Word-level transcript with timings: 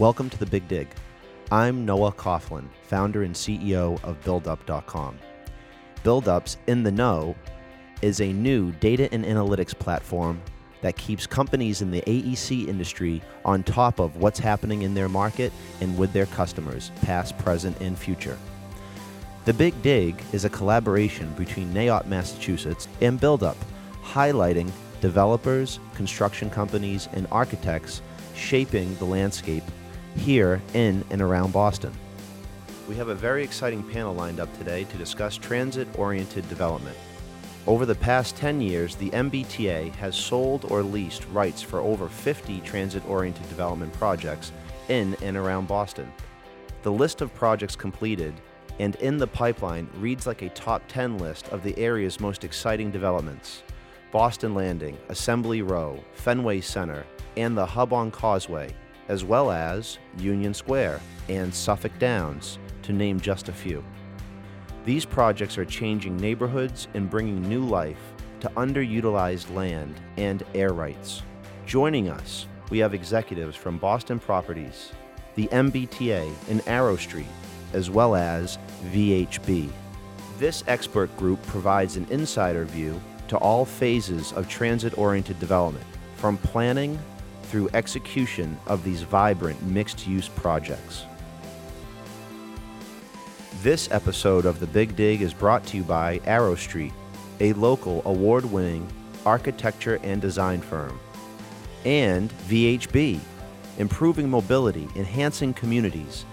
Welcome 0.00 0.30
to 0.30 0.38
the 0.38 0.46
Big 0.46 0.66
Dig. 0.66 0.88
I'm 1.52 1.84
Noah 1.84 2.12
Coughlin, 2.12 2.70
founder 2.84 3.22
and 3.22 3.34
CEO 3.34 4.02
of 4.02 4.18
BuildUp.com. 4.24 5.18
BuildUp's 6.02 6.56
In 6.68 6.82
the 6.82 6.90
Know 6.90 7.36
is 8.00 8.22
a 8.22 8.32
new 8.32 8.72
data 8.72 9.12
and 9.12 9.26
analytics 9.26 9.78
platform 9.78 10.40
that 10.80 10.96
keeps 10.96 11.26
companies 11.26 11.82
in 11.82 11.90
the 11.90 12.00
AEC 12.06 12.66
industry 12.66 13.20
on 13.44 13.62
top 13.62 14.00
of 14.00 14.16
what's 14.16 14.38
happening 14.38 14.80
in 14.80 14.94
their 14.94 15.10
market 15.10 15.52
and 15.82 15.98
with 15.98 16.14
their 16.14 16.24
customers, 16.24 16.92
past, 17.02 17.36
present, 17.36 17.78
and 17.82 17.98
future. 17.98 18.38
The 19.44 19.52
Big 19.52 19.82
Dig 19.82 20.18
is 20.32 20.46
a 20.46 20.48
collaboration 20.48 21.30
between 21.34 21.74
NAIOP, 21.74 22.06
Massachusetts 22.06 22.88
and 23.02 23.20
BuildUp, 23.20 23.56
highlighting 24.02 24.72
developers, 25.02 25.78
construction 25.94 26.48
companies, 26.48 27.06
and 27.12 27.26
architects 27.30 28.00
shaping 28.34 28.94
the 28.96 29.04
landscape 29.04 29.64
here 30.16 30.60
in 30.74 31.04
and 31.10 31.20
around 31.20 31.52
Boston. 31.52 31.92
We 32.88 32.96
have 32.96 33.08
a 33.08 33.14
very 33.14 33.44
exciting 33.44 33.82
panel 33.82 34.14
lined 34.14 34.40
up 34.40 34.52
today 34.58 34.84
to 34.84 34.96
discuss 34.96 35.36
transit 35.36 35.86
oriented 35.98 36.48
development. 36.48 36.96
Over 37.66 37.86
the 37.86 37.94
past 37.94 38.36
10 38.36 38.60
years, 38.60 38.96
the 38.96 39.10
MBTA 39.10 39.92
has 39.96 40.16
sold 40.16 40.64
or 40.70 40.82
leased 40.82 41.26
rights 41.28 41.62
for 41.62 41.80
over 41.80 42.08
50 42.08 42.60
transit 42.62 43.06
oriented 43.08 43.48
development 43.48 43.92
projects 43.92 44.50
in 44.88 45.14
and 45.22 45.36
around 45.36 45.68
Boston. 45.68 46.12
The 46.82 46.90
list 46.90 47.20
of 47.20 47.34
projects 47.34 47.76
completed 47.76 48.34
and 48.78 48.96
in 48.96 49.18
the 49.18 49.26
pipeline 49.26 49.88
reads 49.98 50.26
like 50.26 50.40
a 50.40 50.48
top 50.48 50.82
10 50.88 51.18
list 51.18 51.48
of 51.48 51.62
the 51.62 51.78
area's 51.78 52.18
most 52.18 52.44
exciting 52.44 52.90
developments 52.90 53.62
Boston 54.10 54.54
Landing, 54.54 54.98
Assembly 55.08 55.62
Row, 55.62 56.02
Fenway 56.14 56.60
Center, 56.60 57.06
and 57.36 57.56
the 57.56 57.64
Hub 57.64 57.92
on 57.92 58.10
Causeway, 58.10 58.74
as 59.10 59.24
well 59.24 59.50
as 59.50 59.98
Union 60.18 60.54
Square 60.54 61.00
and 61.28 61.52
Suffolk 61.52 61.90
Downs, 61.98 62.60
to 62.82 62.92
name 62.92 63.18
just 63.18 63.48
a 63.48 63.52
few. 63.52 63.84
These 64.84 65.04
projects 65.04 65.58
are 65.58 65.64
changing 65.64 66.16
neighborhoods 66.16 66.86
and 66.94 67.10
bringing 67.10 67.42
new 67.42 67.64
life 67.64 68.00
to 68.38 68.48
underutilized 68.50 69.52
land 69.52 70.00
and 70.16 70.44
air 70.54 70.72
rights. 70.72 71.22
Joining 71.66 72.08
us, 72.08 72.46
we 72.70 72.78
have 72.78 72.94
executives 72.94 73.56
from 73.56 73.78
Boston 73.78 74.20
Properties, 74.20 74.92
the 75.34 75.48
MBTA, 75.48 76.32
and 76.48 76.60
Arrowstreet, 76.66 77.26
as 77.72 77.90
well 77.90 78.14
as 78.14 78.58
VHB. 78.92 79.68
This 80.38 80.62
expert 80.68 81.14
group 81.16 81.44
provides 81.48 81.96
an 81.96 82.06
insider 82.10 82.64
view 82.64 83.00
to 83.26 83.36
all 83.38 83.64
phases 83.64 84.32
of 84.32 84.48
transit 84.48 84.96
oriented 84.96 85.40
development, 85.40 85.84
from 86.14 86.36
planning 86.38 86.96
through 87.50 87.68
execution 87.74 88.56
of 88.68 88.84
these 88.84 89.02
vibrant 89.02 89.60
mixed 89.64 90.06
use 90.06 90.28
projects. 90.28 91.04
This 93.62 93.90
episode 93.90 94.46
of 94.46 94.60
The 94.60 94.68
Big 94.68 94.94
Dig 94.94 95.20
is 95.20 95.34
brought 95.34 95.66
to 95.66 95.76
you 95.76 95.82
by 95.82 96.20
Arrowstreet, 96.20 96.92
a 97.40 97.52
local 97.54 98.02
award 98.04 98.44
winning 98.44 98.86
architecture 99.26 99.98
and 100.02 100.22
design 100.22 100.60
firm, 100.60 100.98
and 101.84 102.30
VHB, 102.48 103.18
improving 103.78 104.30
mobility, 104.30 104.88
enhancing 104.94 105.52
communities, 105.52 106.24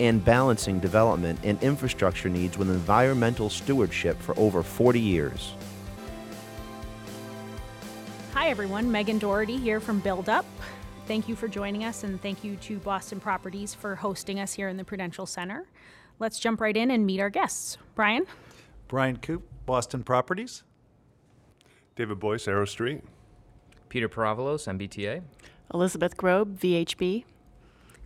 and 0.00 0.24
balancing 0.24 0.80
development 0.80 1.38
and 1.44 1.62
infrastructure 1.62 2.28
needs 2.28 2.56
with 2.56 2.70
environmental 2.70 3.50
stewardship 3.50 4.20
for 4.20 4.36
over 4.38 4.62
40 4.62 4.98
years. 4.98 5.52
Hi, 8.42 8.48
everyone. 8.48 8.90
Megan 8.90 9.20
Doherty 9.20 9.56
here 9.56 9.78
from 9.78 10.00
Build 10.00 10.28
Up. 10.28 10.44
Thank 11.06 11.28
you 11.28 11.36
for 11.36 11.46
joining 11.46 11.84
us, 11.84 12.02
and 12.02 12.20
thank 12.20 12.42
you 12.42 12.56
to 12.56 12.78
Boston 12.78 13.20
Properties 13.20 13.72
for 13.72 13.94
hosting 13.94 14.40
us 14.40 14.52
here 14.52 14.66
in 14.66 14.76
the 14.76 14.82
Prudential 14.82 15.26
Center. 15.26 15.68
Let's 16.18 16.40
jump 16.40 16.60
right 16.60 16.76
in 16.76 16.90
and 16.90 17.06
meet 17.06 17.20
our 17.20 17.30
guests. 17.30 17.78
Bryan? 17.94 18.26
Bryan 18.88 19.18
Koop, 19.18 19.44
Boston 19.64 20.02
Properties. 20.02 20.64
David 21.94 22.18
Bois, 22.18 22.48
Arrow 22.48 22.64
Street. 22.64 23.04
Peter 23.88 24.08
Paravalos, 24.08 24.66
MBTA. 24.66 25.22
Elizabeth 25.72 26.16
Grob, 26.16 26.58
VHB. 26.58 27.22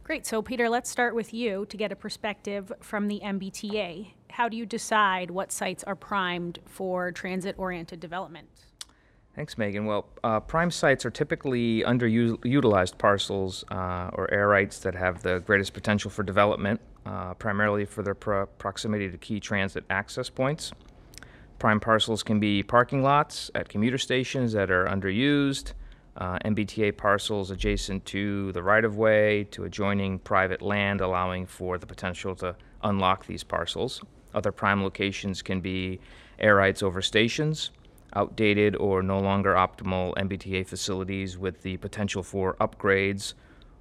Great. 0.05 0.27
So, 0.27 0.43
Peter, 0.43 0.69
let's 0.69 0.91
start 0.91 1.15
with 1.15 1.33
you 1.33 1.65
to 1.71 1.79
get 1.79 1.93
a 1.93 1.97
perspective 1.97 2.71
from 2.83 3.09
the 3.09 3.23
MBTA. 3.25 4.13
How 4.33 4.51
do 4.51 4.59
you 4.59 4.67
decide 4.67 5.31
what 5.31 5.51
sites 5.51 5.83
are 5.85 5.97
primed 5.97 6.59
for 6.67 7.11
transit 7.11 7.55
oriented 7.57 8.01
development? 8.01 8.66
Thanks, 9.37 9.59
Megan. 9.59 9.85
Well, 9.85 10.07
uh, 10.25 10.41
prime 10.41 10.71
sites 10.71 11.05
are 11.05 11.11
typically 11.11 11.83
underutilized 11.83 12.97
parcels 12.97 13.67
uh, 13.71 14.09
or 14.15 14.33
air 14.33 14.49
rights 14.49 14.79
that 14.79 14.95
have 14.95 15.23
the 15.23 15.41
greatest 15.41 15.75
potential 15.75 16.11
for 16.11 16.23
development, 16.23 16.81
uh, 17.05 17.35
primarily 17.35 17.85
for 17.85 18.03
their 18.03 18.15
pro- 18.15 18.47
proximity 18.47 19.11
to 19.11 19.19
key 19.19 19.39
transit 19.39 19.85
access 19.91 20.31
points. 20.31 20.73
Prime 21.59 21.81
parcels 21.81 22.23
can 22.23 22.41
be 22.41 22.63
parking 22.63 23.03
lots 23.03 23.51
at 23.55 23.69
commuter 23.69 23.99
stations 23.99 24.55
that 24.55 24.71
are 24.71 24.87
underused, 24.87 25.75
uh, 26.17 26.39
MBTA 26.39 26.97
parcels 26.97 27.51
adjacent 27.51 28.07
to 28.07 28.53
the 28.53 28.63
right 28.63 28.87
of 28.87 28.97
way, 28.97 29.45
to 29.51 29.65
adjoining 29.65 30.19
private 30.19 30.63
land, 30.63 31.03
allowing 31.03 31.45
for 31.45 31.77
the 31.77 31.87
potential 31.87 32.35
to 32.37 32.57
unlock 32.83 33.27
these 33.27 33.45
parcels. 33.45 34.01
Other 34.33 34.51
prime 34.51 34.83
locations 34.83 35.43
can 35.43 35.61
be 35.61 36.01
air 36.39 36.55
rights 36.55 36.83
over 36.83 37.03
stations 37.03 37.71
outdated 38.17 38.75
or 38.77 39.03
no 39.03 39.21
longer 39.21 39.55
optimal 39.55 40.15
MBTA 40.15 40.67
facilities 40.67 41.39
with 41.39 41.63
the 41.63 41.77
potential 41.77 42.23
for 42.23 42.55
upgrades 42.55 43.35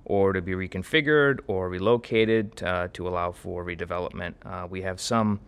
or 0.03 0.33
to 0.33 0.41
be 0.41 0.51
reconfigured 0.51 1.39
or 1.47 1.69
relocated 1.69 2.61
uh, 2.61 2.87
to 2.93 3.07
allow 3.07 3.31
for 3.31 3.65
redevelopment. 3.65 4.33
Uh, 4.45 4.67
we 4.69 4.83
have 4.83 5.01
some 5.01 5.39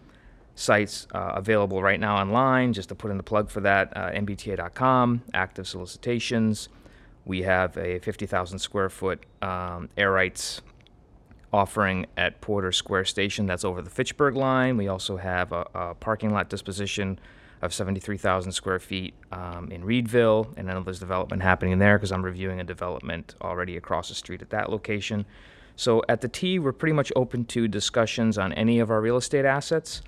sites 0.56 1.08
uh, 1.14 1.34
available 1.36 1.84
right 1.84 2.00
now 2.00 2.18
online, 2.18 2.74
just 2.74 2.90
to 2.90 2.96
put 2.96 3.12
in 3.12 3.18
the 3.18 3.24
plug 3.24 3.50
for 3.50 3.62
that, 3.62 3.96
uh, 3.96 4.10
mbta.com, 4.12 5.22
active 5.34 5.68
solicitations. 5.68 6.70
We 7.26 7.44
have 7.44 7.78
a 7.78 8.00
50,000 8.00 8.58
square 8.58 8.90
foot 8.90 9.24
um, 9.42 9.90
air 9.96 10.12
rights 10.12 10.62
offering 11.54 12.08
at 12.18 12.42
Porter 12.42 12.72
Square 12.72 13.06
Station 13.06 13.46
that's 13.46 13.64
over 13.64 13.82
the 13.82 13.90
Fitchburg 13.90 14.36
line. 14.36 14.78
We 14.78 14.88
also 14.88 15.18
have 15.18 15.52
a, 15.52 15.68
a 15.76 15.96
parking 15.96 16.34
lot 16.34 16.50
disposition 16.50 17.20
of 17.62 17.74
73,000 17.74 18.52
square 18.52 18.80
feet 18.80 19.14
um, 19.32 19.72
in 19.72 19.84
Readville, 19.84 20.54
and 20.58 20.70
I 20.70 20.74
know 20.74 20.84
there's 20.84 21.00
development 21.00 21.42
happening 21.42 21.80
there 21.80 21.98
because 21.98 22.12
I'm 22.12 22.24
reviewing 22.24 22.60
a 22.60 22.64
development 22.64 23.36
already 23.42 23.78
across 23.78 24.10
the 24.10 24.16
street 24.16 24.42
at 24.42 24.50
that 24.52 24.70
location. 24.70 25.26
So 25.76 26.04
at 26.10 26.22
the 26.22 26.28
T, 26.28 26.60
we're 26.60 26.72
pretty 26.72 26.94
much 26.94 27.12
open 27.16 27.46
to 27.46 27.68
discussions 27.68 28.38
on 28.38 28.54
any 28.54 28.80
of 28.80 28.90
our 28.92 29.02
real 29.02 29.18
estate 29.18 29.46
assets. 29.46 30.02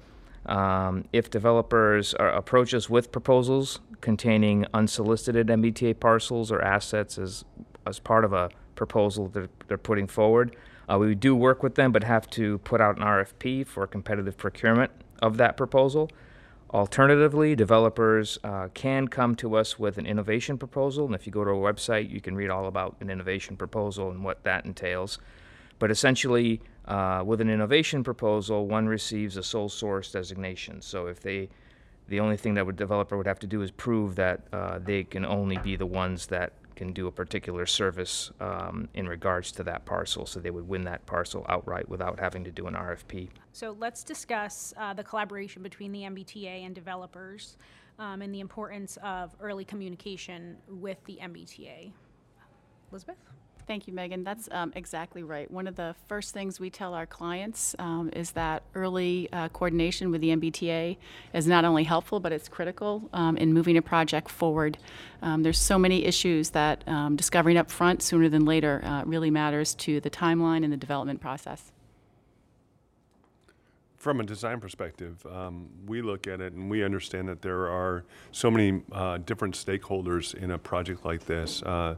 Um, 0.45 1.05
if 1.13 1.29
developers 1.29 2.13
are, 2.15 2.29
approach 2.29 2.73
us 2.73 2.89
with 2.89 3.11
proposals 3.11 3.79
containing 4.01 4.66
unsolicited 4.73 5.47
MBTA 5.47 5.99
parcels 5.99 6.51
or 6.51 6.61
assets 6.61 7.17
as 7.17 7.45
as 7.85 7.99
part 7.99 8.23
of 8.23 8.33
a 8.33 8.49
proposal 8.75 9.27
that 9.29 9.49
they're 9.67 9.77
putting 9.77 10.05
forward, 10.05 10.55
uh, 10.91 10.97
we 10.97 11.16
do 11.16 11.35
work 11.35 11.63
with 11.63 11.75
them, 11.75 11.91
but 11.91 12.03
have 12.03 12.29
to 12.31 12.57
put 12.59 12.81
out 12.81 12.97
an 12.97 13.03
RFP 13.03 13.66
for 13.66 13.85
competitive 13.87 14.37
procurement 14.37 14.91
of 15.21 15.37
that 15.37 15.57
proposal. 15.57 16.09
Alternatively, 16.72 17.56
developers 17.56 18.38
uh, 18.44 18.68
can 18.75 19.07
come 19.07 19.35
to 19.35 19.56
us 19.56 19.80
with 19.80 19.97
an 19.97 20.06
innovation 20.06 20.56
proposal, 20.56 21.06
and 21.06 21.16
if 21.16 21.25
you 21.25 21.34
go 21.34 21.44
to 21.44 21.50
our 21.50 21.74
website, 21.74 22.12
you 22.12 22.22
can 22.22 22.35
read 22.35 22.52
all 22.52 22.68
about 22.68 22.96
an 23.00 23.09
innovation 23.09 23.57
proposal 23.57 24.12
and 24.12 24.24
what 24.24 24.44
that 24.44 24.66
entails. 24.66 25.18
But 25.79 25.90
essentially, 25.90 26.62
uh, 26.85 27.24
with 27.25 27.41
an 27.41 27.50
innovation 27.50 28.03
proposal, 28.03 28.68
one 28.68 28.88
receives 28.88 29.35
a 29.35 29.41
sole 29.41 29.69
source 29.69 30.12
designation. 30.12 30.81
So 30.84 31.08
if 31.08 31.22
they, 31.22 31.50
the 32.08 32.19
only 32.19 32.38
thing 32.38 32.53
that 32.53 32.68
a 32.68 32.72
developer 32.72 33.18
would 33.18 33.25
have 33.25 33.40
to 33.40 33.47
do 33.47 33.63
is 33.63 33.72
prove 33.72 34.16
that 34.16 34.41
uh, 34.53 34.78
they 34.78 35.03
can 35.06 35.25
only 35.25 35.58
be 35.58 35.75
the 35.75 35.88
ones 35.88 36.28
that 36.28 36.53
can 36.79 36.94
do 36.94 37.07
a 37.07 37.12
particular 37.12 37.66
service 37.66 38.31
um, 38.40 38.88
in 38.94 39.06
regards 39.06 39.51
to 39.51 39.63
that 39.63 39.84
parcel. 39.84 40.25
So 40.25 40.40
they 40.40 40.50
would 40.50 40.66
win 40.66 40.85
that 40.85 41.05
parcel 41.05 41.46
outright 41.49 41.90
without 41.90 42.17
having 42.17 42.46
to 42.46 42.52
do 42.52 42.67
an 42.67 42.73
RFP. 42.73 43.28
So 43.52 43.76
let's 43.78 44.02
discuss 44.02 44.73
uh, 44.78 44.93
the 44.93 45.03
collaboration 45.03 45.61
between 45.61 45.91
the 45.91 46.03
MBTA 46.03 46.66
and 46.66 46.73
developers 46.73 47.58
um, 47.99 48.22
and 48.22 48.34
the 48.34 48.40
importance 48.40 48.97
of 49.03 49.35
early 49.41 49.66
communication 49.66 50.55
with 50.70 51.03
the 51.03 51.20
MBTA. 51.22 51.91
Elizabeth? 52.91 53.17
Thank 53.69 53.85
you, 53.85 53.93
Megan. 53.93 54.23
That's 54.23 54.49
um, 54.49 54.73
exactly 54.75 55.21
right. 55.21 55.49
One 55.51 55.67
of 55.67 55.75
the 55.75 55.93
first 56.07 56.33
things 56.33 56.59
we 56.59 56.71
tell 56.71 56.95
our 56.95 57.05
clients 57.05 57.75
um, 57.77 58.09
is 58.13 58.31
that 58.31 58.63
early 58.73 59.29
uh, 59.31 59.49
coordination 59.49 60.09
with 60.09 60.21
the 60.21 60.29
MBTA 60.29 60.97
is 61.35 61.45
not 61.45 61.66
only 61.66 61.83
helpful, 61.83 62.19
but 62.19 62.31
it's 62.31 62.49
critical 62.49 63.07
um, 63.13 63.37
in 63.37 63.53
moving 63.53 63.77
a 63.77 63.81
project 63.83 64.31
forward. 64.31 64.79
Um, 65.21 65.43
there's 65.43 65.59
so 65.59 65.77
many 65.77 66.03
issues 66.05 66.49
that 66.49 66.83
um, 66.87 67.16
discovering 67.16 67.57
up 67.57 67.69
front 67.69 68.01
sooner 68.01 68.27
than 68.27 68.43
later 68.43 68.81
uh, 68.83 69.03
really 69.05 69.29
matters 69.29 69.75
to 69.75 70.01
the 70.01 70.09
timeline 70.09 70.63
and 70.63 70.73
the 70.73 70.77
development 70.77 71.21
process. 71.21 71.71
From 73.99 74.22
a 74.22 74.23
design 74.23 74.61
perspective, 74.61 75.25
um, 75.29 75.67
we 75.85 76.01
look 76.01 76.25
at 76.25 76.40
it 76.40 76.53
and 76.53 76.69
we 76.69 76.84
understand 76.84 77.28
that 77.28 77.41
there 77.41 77.67
are 77.67 78.05
so 78.31 78.49
many 78.49 78.81
uh, 78.93 79.17
different 79.17 79.53
stakeholders 79.53 80.34
in 80.34 80.51
a 80.51 80.57
project 80.57 81.05
like 81.05 81.25
this. 81.25 81.61
Uh, 81.63 81.96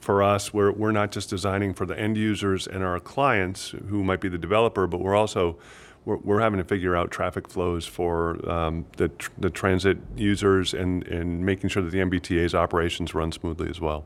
for 0.00 0.22
us, 0.22 0.52
we're, 0.52 0.70
we're 0.70 0.92
not 0.92 1.10
just 1.10 1.30
designing 1.30 1.72
for 1.72 1.86
the 1.86 1.98
end 1.98 2.18
users 2.18 2.66
and 2.66 2.84
our 2.84 3.00
clients 3.00 3.70
who 3.88 4.04
might 4.04 4.20
be 4.20 4.28
the 4.28 4.38
developer, 4.38 4.86
but 4.86 5.00
we're 5.00 5.16
also 5.16 5.58
we're, 6.04 6.16
we're 6.16 6.40
having 6.40 6.58
to 6.58 6.64
figure 6.64 6.94
out 6.94 7.10
traffic 7.10 7.48
flows 7.48 7.86
for 7.86 8.48
um, 8.50 8.84
the, 8.98 9.08
tr- 9.08 9.30
the 9.38 9.50
transit 9.50 9.98
users 10.16 10.74
and, 10.74 11.06
and 11.06 11.46
making 11.46 11.70
sure 11.70 11.82
that 11.82 11.90
the 11.90 11.98
MBTA's 11.98 12.54
operations 12.54 13.14
run 13.14 13.32
smoothly 13.32 13.70
as 13.70 13.80
well. 13.80 14.04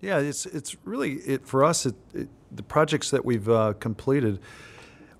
Yeah, 0.00 0.18
it's 0.18 0.46
it's 0.46 0.76
really 0.84 1.14
it 1.14 1.46
for 1.46 1.64
us. 1.64 1.86
It, 1.86 1.94
it, 2.14 2.28
the 2.52 2.62
projects 2.62 3.10
that 3.10 3.24
we've 3.24 3.48
uh, 3.48 3.72
completed 3.80 4.40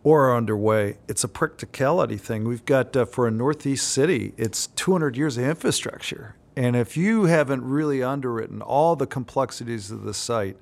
or 0.06 0.28
are 0.28 0.36
underway, 0.36 0.96
it's 1.08 1.24
a 1.24 1.28
practicality 1.28 2.16
thing. 2.16 2.44
We've 2.44 2.64
got 2.64 2.96
uh, 2.96 3.06
for 3.06 3.26
a 3.26 3.30
northeast 3.32 3.88
city, 3.88 4.34
it's 4.36 4.68
200 4.68 5.16
years 5.16 5.36
of 5.36 5.42
infrastructure, 5.42 6.36
and 6.54 6.76
if 6.76 6.96
you 6.96 7.24
haven't 7.24 7.64
really 7.64 8.04
underwritten 8.04 8.62
all 8.62 8.94
the 8.94 9.08
complexities 9.08 9.90
of 9.90 10.04
the 10.04 10.14
site, 10.14 10.56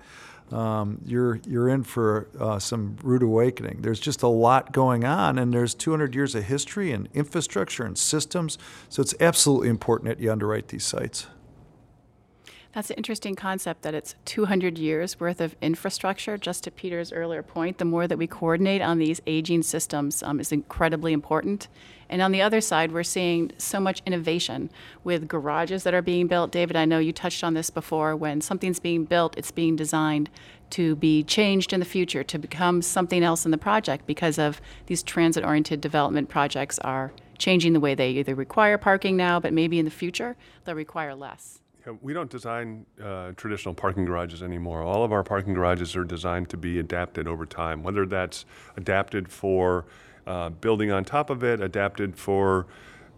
um, 0.51 0.99
you're 1.05 1.41
you're 1.47 1.69
in 1.69 1.85
for 1.85 2.29
uh, 2.41 2.59
some 2.59 2.97
rude 3.03 3.23
awakening. 3.23 3.83
There's 3.83 4.01
just 4.01 4.23
a 4.23 4.29
lot 4.29 4.73
going 4.73 5.05
on, 5.05 5.39
and 5.39 5.53
there's 5.53 5.75
200 5.75 6.15
years 6.15 6.35
of 6.35 6.45
history 6.45 6.91
and 6.91 7.11
infrastructure 7.13 7.85
and 7.85 7.99
systems. 7.99 8.57
So 8.89 9.03
it's 9.03 9.15
absolutely 9.21 9.69
important 9.69 10.09
that 10.09 10.23
you 10.23 10.33
underwrite 10.33 10.69
these 10.69 10.85
sites. 10.85 11.27
That's 12.75 12.91
an 12.91 12.97
interesting 12.97 13.37
concept 13.37 13.83
that 13.83 13.95
it's 13.95 14.17
200 14.25 14.79
years 14.79 15.21
worth 15.21 15.41
of 15.41 15.55
infrastructure. 15.63 16.37
Just 16.37 16.65
to 16.65 16.73
Peter's 16.73 17.13
earlier 17.13 17.41
point, 17.41 17.79
the 17.79 17.85
more 17.85 18.09
that 18.09 18.19
we 18.19 18.27
coordinate 18.27 18.83
on 18.83 18.99
these 18.99 19.23
aging 19.29 19.63
systems 19.63 20.25
um, 20.25 20.41
is 20.41 20.51
incredibly 20.51 21.13
important. 21.13 21.69
And 22.09 22.21
on 22.21 22.33
the 22.33 22.43
other 22.43 22.61
side, 22.61 22.91
we're 22.91 23.05
seeing 23.05 23.53
so 23.59 23.79
much 23.79 24.03
innovation 24.05 24.71
with 25.05 25.29
garages 25.29 25.85
that 25.85 25.95
are 25.95 26.03
being 26.03 26.27
built. 26.27 26.51
David, 26.51 26.75
I 26.75 26.85
know 26.85 26.99
you 26.99 27.13
touched 27.13 27.45
on 27.45 27.55
this 27.55 27.71
before. 27.71 28.17
When 28.17 28.41
something's 28.41 28.81
being 28.81 29.05
built, 29.05 29.39
it's 29.39 29.53
being 29.53 29.77
designed 29.77 30.29
to 30.71 30.97
be 30.97 31.23
changed 31.23 31.73
in 31.73 31.79
the 31.79 31.87
future, 31.87 32.25
to 32.25 32.39
become 32.41 32.83
something 32.83 33.23
else 33.23 33.45
in 33.45 33.53
the 33.53 33.59
project 33.59 34.05
because 34.05 34.37
of 34.37 34.61
these 34.87 35.05
transit 35.05 35.45
oriented 35.45 35.81
development 35.81 36.29
projects 36.29 36.81
are 36.81 37.13
changing 37.39 37.73
the 37.73 37.81
way 37.81 37.95
they 37.95 38.11
either 38.11 38.35
require 38.35 38.79
parking 38.79 39.17
now, 39.17 39.39
but 39.39 39.53
maybe 39.53 39.79
in 39.79 39.85
the 39.85 39.93
future 39.93 40.35
they'll 40.65 40.75
require 40.75 41.15
less. 41.15 41.61
Yeah, 41.87 41.93
we 42.01 42.15
don't 42.15 42.31
design 42.31 42.87
uh, 43.03 43.33
traditional 43.37 43.75
parking 43.75 44.05
garages 44.05 44.43
anymore. 44.43 44.83
All 44.83 45.05
of 45.05 45.13
our 45.13 45.23
parking 45.23 45.55
garages 45.55 45.95
are 45.97 46.05
designed 46.05 46.49
to 46.51 46.57
be 46.57 46.79
adapted 46.79 47.29
over 47.29 47.45
time, 47.45 47.83
whether 47.83 48.07
that's 48.07 48.47
adapted 48.77 49.29
for 49.29 49.85
uh, 50.27 50.49
building 50.51 50.91
on 50.91 51.05
top 51.05 51.29
of 51.29 51.45
it, 51.45 51.61
adapted 51.61 52.17
for 52.17 52.67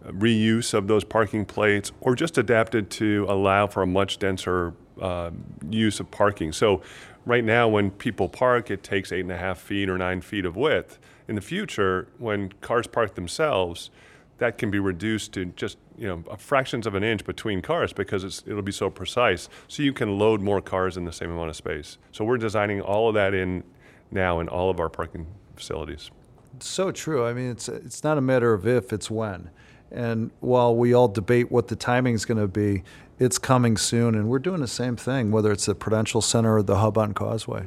uh, 0.05 0.11
reuse 0.11 0.75
of 0.75 0.89
those 0.89 1.05
parking 1.05 1.45
plates, 1.45 1.93
or 2.01 2.17
just 2.17 2.39
adapted 2.39 2.91
to 2.91 3.27
allow 3.29 3.67
for 3.69 3.83
a 3.83 3.87
much 3.87 4.19
denser 4.19 4.75
uh, 5.01 5.31
use 5.71 6.01
of 6.01 6.11
parking. 6.11 6.53
So, 6.53 6.83
right 7.25 7.45
now, 7.45 7.69
when 7.69 7.91
people 7.93 8.29
park, 8.29 8.71
it 8.71 8.83
takes 8.83 9.13
eight 9.13 9.21
and 9.21 9.33
a 9.33 9.37
half 9.37 9.59
feet 9.59 9.89
or 9.89 9.97
nine 9.97 10.21
feet 10.21 10.45
of 10.45 10.57
width. 10.57 10.99
In 11.29 11.35
the 11.37 11.41
future, 11.41 12.09
when 12.19 12.51
cars 12.61 12.87
park 12.87 13.15
themselves, 13.15 13.91
that 14.39 14.59
can 14.59 14.71
be 14.71 14.79
reduced 14.79 15.33
to 15.33 15.47
just 15.47 15.79
you 15.97 16.07
know 16.07 16.23
fractions 16.37 16.87
of 16.87 16.95
an 16.95 17.03
inch 17.03 17.25
between 17.25 17.63
cars 17.63 17.93
because 17.93 18.43
it'll 18.47 18.63
be 18.63 18.73
so 18.73 18.91
precise. 18.91 19.49
So 19.69 19.83
you 19.83 19.93
can 19.93 20.19
load 20.19 20.41
more 20.41 20.61
cars 20.61 20.97
in 20.97 21.05
the 21.05 21.13
same 21.13 21.31
amount 21.31 21.51
of 21.51 21.57
space. 21.57 21.99
So 22.13 22.25
we're 22.25 22.39
designing 22.39 22.81
all 22.81 23.09
of 23.09 23.15
that 23.15 23.35
in 23.35 23.65
now 24.11 24.41
in 24.41 24.49
all 24.49 24.71
of 24.71 24.81
our 24.81 24.89
parking 24.89 25.27
facilities. 25.55 26.11
So 26.61 26.91
true. 26.91 27.27
I 27.27 27.33
mean, 27.33 27.51
it's 27.51 27.69
it's 27.69 28.05
not 28.05 28.19
a 28.19 28.23
matter 28.23 28.53
of 28.53 28.67
if, 28.67 28.93
it's 28.93 29.11
when. 29.11 29.51
And 29.91 30.31
while 30.41 30.75
we 30.75 30.93
all 30.93 31.09
debate 31.09 31.51
what 31.51 31.69
the 31.69 31.77
timing 31.77 32.15
is 32.15 32.25
going 32.25 32.41
to 32.41 32.49
be, 32.49 32.83
it's 33.19 33.39
coming 33.39 33.77
soon, 33.77 34.15
and 34.15 34.29
we're 34.29 34.41
doing 34.41 34.61
the 34.61 34.67
same 34.67 34.97
thing, 34.97 35.31
whether 35.31 35.53
it's 35.53 35.67
the 35.67 35.75
Prudential 35.75 36.21
Center 36.21 36.57
or 36.57 36.63
the 36.63 36.79
hub 36.79 36.99
on 36.99 37.15
Causeway. 37.15 37.67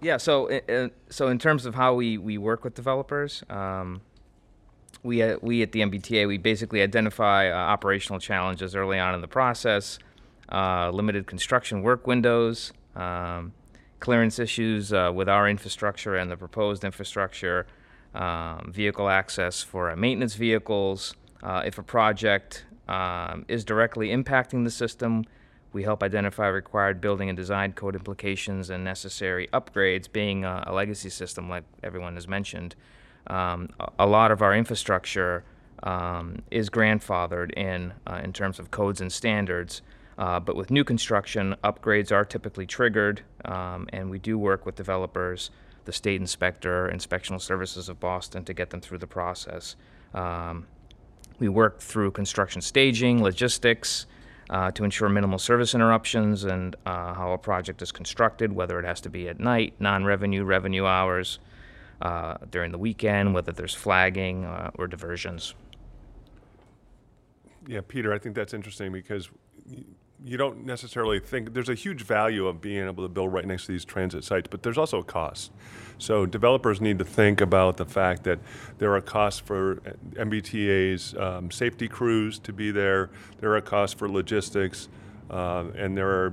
Yeah. 0.00 0.18
So, 0.18 0.50
uh, 0.50 0.88
so 1.10 1.28
in 1.28 1.38
terms 1.38 1.66
of 1.66 1.74
how 1.74 1.94
we, 1.94 2.18
we 2.18 2.38
work 2.38 2.62
with 2.62 2.74
developers, 2.74 3.42
um, 3.50 4.02
we 5.04 5.22
uh, 5.22 5.36
we 5.42 5.62
at 5.62 5.70
the 5.70 5.80
MBTA 5.80 6.26
we 6.26 6.38
basically 6.38 6.82
identify 6.82 7.50
uh, 7.50 7.54
operational 7.54 8.18
challenges 8.18 8.74
early 8.74 8.98
on 8.98 9.14
in 9.14 9.20
the 9.20 9.28
process, 9.28 10.00
uh, 10.50 10.90
limited 10.90 11.26
construction 11.26 11.82
work 11.82 12.06
windows, 12.08 12.72
um, 12.96 13.52
clearance 14.00 14.40
issues 14.40 14.92
uh, 14.92 15.12
with 15.14 15.28
our 15.28 15.48
infrastructure 15.48 16.16
and 16.16 16.30
the 16.30 16.36
proposed 16.36 16.82
infrastructure, 16.82 17.66
um, 18.14 18.72
vehicle 18.72 19.08
access 19.08 19.62
for 19.62 19.94
maintenance 19.94 20.34
vehicles. 20.34 21.14
If 21.46 21.76
a 21.76 21.82
project 21.82 22.64
um, 22.88 23.44
is 23.48 23.66
directly 23.66 24.08
impacting 24.08 24.64
the 24.64 24.70
system, 24.70 25.26
we 25.74 25.82
help 25.82 26.02
identify 26.02 26.46
required 26.46 27.02
building 27.02 27.28
and 27.28 27.36
design 27.36 27.74
code 27.74 27.94
implications 27.94 28.70
and 28.70 28.82
necessary 28.82 29.46
upgrades, 29.52 30.10
being 30.10 30.46
a 30.46 30.72
legacy 30.72 31.10
system 31.10 31.50
like 31.50 31.64
everyone 31.82 32.14
has 32.14 32.26
mentioned 32.26 32.74
um, 33.26 33.70
a, 33.98 34.06
lot 34.06 34.30
of 34.30 34.42
our 34.42 34.54
infrastructure 34.54 35.44
um, 35.82 36.42
is 36.50 36.70
grandfathered 36.70 37.52
in 37.56 37.92
uh, 38.06 38.20
in 38.22 38.32
terms 38.32 38.58
of 38.58 38.70
codes 38.70 39.00
and 39.00 39.12
standards. 39.12 39.82
Uh, 40.16 40.38
but 40.38 40.54
with 40.54 40.70
new 40.70 40.84
construction, 40.84 41.56
upgrades 41.64 42.12
are 42.12 42.24
typically 42.24 42.66
triggered, 42.66 43.22
um, 43.46 43.88
and 43.92 44.08
we 44.08 44.18
do 44.18 44.38
work 44.38 44.64
with 44.64 44.76
developers, 44.76 45.50
the 45.86 45.92
state 45.92 46.20
inspector, 46.20 46.88
inspectional 46.94 47.40
services 47.40 47.88
of 47.88 47.98
Boston 47.98 48.44
to 48.44 48.54
get 48.54 48.70
them 48.70 48.80
through 48.80 48.98
the 48.98 49.08
process. 49.08 49.74
Um, 50.14 50.66
we 51.40 51.48
work 51.48 51.80
through 51.80 52.12
construction 52.12 52.62
staging, 52.62 53.22
logistics, 53.22 54.06
uh, 54.50 54.70
to 54.72 54.84
ensure 54.84 55.08
minimal 55.08 55.38
service 55.38 55.74
interruptions 55.74 56.44
and 56.44 56.76
uh, 56.86 57.14
how 57.14 57.32
a 57.32 57.38
project 57.38 57.82
is 57.82 57.90
constructed, 57.90 58.52
whether 58.52 58.78
it 58.78 58.84
has 58.84 59.00
to 59.00 59.10
be 59.10 59.28
at 59.28 59.40
night, 59.40 59.74
non 59.80 60.04
revenue, 60.04 60.44
revenue 60.44 60.86
hours, 60.86 61.38
uh, 62.02 62.36
during 62.50 62.72
the 62.72 62.78
weekend, 62.78 63.34
whether 63.34 63.52
there's 63.52 63.74
flagging 63.74 64.44
uh, 64.44 64.70
or 64.74 64.86
diversions. 64.86 65.54
Yeah, 67.66 67.80
Peter, 67.86 68.12
I 68.12 68.18
think 68.18 68.34
that's 68.34 68.52
interesting 68.52 68.92
because 68.92 69.30
you 70.24 70.38
don't 70.38 70.64
necessarily 70.64 71.20
think 71.20 71.52
there's 71.52 71.68
a 71.68 71.74
huge 71.74 72.02
value 72.02 72.46
of 72.46 72.60
being 72.60 72.86
able 72.86 73.04
to 73.04 73.08
build 73.08 73.32
right 73.32 73.46
next 73.46 73.66
to 73.66 73.72
these 73.72 73.84
transit 73.84 74.24
sites, 74.24 74.48
but 74.50 74.62
there's 74.62 74.78
also 74.78 74.98
a 74.98 75.04
cost. 75.04 75.52
So 75.98 76.24
developers 76.24 76.80
need 76.80 76.98
to 76.98 77.04
think 77.04 77.40
about 77.40 77.76
the 77.76 77.84
fact 77.84 78.24
that 78.24 78.38
there 78.78 78.94
are 78.94 79.00
costs 79.00 79.40
for 79.40 79.76
MBTA's 80.14 81.14
um, 81.18 81.50
safety 81.50 81.88
crews 81.88 82.38
to 82.40 82.52
be 82.52 82.70
there. 82.70 83.10
There 83.40 83.54
are 83.54 83.60
costs 83.60 83.98
for 83.98 84.08
logistics, 84.08 84.88
uh, 85.30 85.64
and 85.76 85.96
there 85.96 86.08
are 86.08 86.32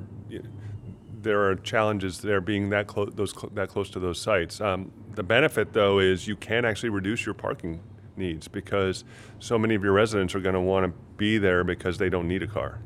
there 1.21 1.49
are 1.49 1.55
challenges 1.55 2.21
there 2.21 2.41
being 2.41 2.69
that 2.69 2.87
close 2.87 3.11
those 3.13 3.31
cl- 3.31 3.51
that 3.53 3.69
close 3.69 3.89
to 3.91 3.99
those 3.99 4.19
sites. 4.19 4.61
Um, 4.61 4.91
the 5.15 5.23
benefit, 5.23 5.73
though, 5.73 5.99
is 5.99 6.27
you 6.27 6.35
can 6.35 6.65
actually 6.65 6.89
reduce 6.89 7.25
your 7.25 7.35
parking 7.35 7.81
needs 8.15 8.47
because 8.47 9.03
so 9.39 9.57
many 9.57 9.75
of 9.75 9.83
your 9.83 9.93
residents 9.93 10.35
are 10.35 10.39
going 10.39 10.55
to 10.55 10.61
want 10.61 10.85
to 10.85 10.93
be 11.17 11.37
there 11.37 11.63
because 11.63 11.97
they 11.97 12.09
don't 12.09 12.27
need 12.27 12.43
a 12.43 12.47
car. 12.47 12.79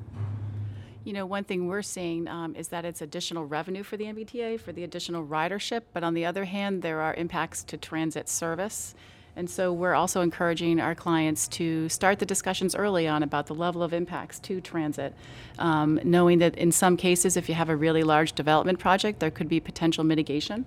You 1.03 1.13
know, 1.13 1.25
one 1.25 1.43
thing 1.43 1.67
we're 1.67 1.83
seeing 1.83 2.27
um, 2.27 2.55
is 2.55 2.69
that 2.69 2.83
it's 2.83 3.01
additional 3.01 3.45
revenue 3.45 3.83
for 3.83 3.95
the 3.95 4.05
MBTA 4.05 4.59
for 4.59 4.71
the 4.71 4.83
additional 4.83 5.23
ridership, 5.23 5.83
but 5.93 6.03
on 6.03 6.15
the 6.15 6.25
other 6.25 6.45
hand, 6.45 6.81
there 6.81 6.99
are 7.01 7.13
impacts 7.13 7.63
to 7.65 7.77
transit 7.77 8.27
service. 8.27 8.95
And 9.35 9.49
so 9.49 9.73
we're 9.73 9.93
also 9.93 10.21
encouraging 10.21 10.79
our 10.79 10.95
clients 10.95 11.47
to 11.49 11.89
start 11.89 12.19
the 12.19 12.25
discussions 12.25 12.73
early 12.75 13.07
on 13.07 13.21
about 13.21 13.47
the 13.47 13.55
level 13.55 13.83
of 13.83 13.93
impacts 13.93 14.39
to 14.39 14.61
transit, 14.61 15.13
um, 15.59 15.99
knowing 16.03 16.39
that 16.39 16.55
in 16.55 16.71
some 16.71 16.95
cases, 16.95 17.35
if 17.35 17.49
you 17.49 17.55
have 17.55 17.69
a 17.69 17.75
really 17.75 18.03
large 18.03 18.33
development 18.33 18.79
project, 18.79 19.19
there 19.19 19.31
could 19.31 19.49
be 19.49 19.59
potential 19.59 20.03
mitigation 20.03 20.65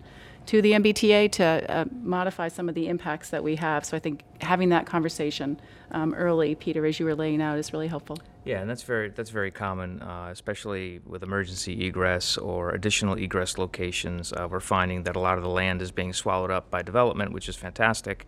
to 0.48 0.62
the 0.62 0.72
MBTA 0.72 1.30
to 1.32 1.44
uh, 1.44 1.84
modify 2.02 2.48
some 2.48 2.70
of 2.70 2.74
the 2.74 2.88
impacts 2.88 3.28
that 3.30 3.44
we 3.44 3.56
have. 3.56 3.84
So 3.84 3.98
I 3.98 4.00
think 4.00 4.22
having 4.40 4.70
that 4.70 4.86
conversation 4.86 5.60
um, 5.90 6.14
early, 6.14 6.54
Peter, 6.54 6.86
as 6.86 6.98
you 6.98 7.04
were 7.04 7.14
laying 7.14 7.42
out, 7.42 7.58
is 7.58 7.74
really 7.74 7.86
helpful. 7.86 8.18
Yeah, 8.46 8.60
and 8.60 8.70
that's 8.70 8.82
very 8.82 9.10
that's 9.10 9.28
very 9.28 9.50
common, 9.50 10.00
uh, 10.00 10.28
especially 10.30 11.00
with 11.04 11.22
emergency 11.22 11.86
egress 11.86 12.38
or 12.38 12.70
additional 12.70 13.18
egress 13.18 13.58
locations. 13.58 14.32
Uh, 14.32 14.48
we're 14.50 14.60
finding 14.60 15.02
that 15.02 15.16
a 15.16 15.20
lot 15.20 15.36
of 15.36 15.44
the 15.44 15.50
land 15.50 15.82
is 15.82 15.90
being 15.90 16.14
swallowed 16.14 16.50
up 16.50 16.70
by 16.70 16.80
development, 16.80 17.32
which 17.32 17.48
is 17.50 17.56
fantastic. 17.56 18.26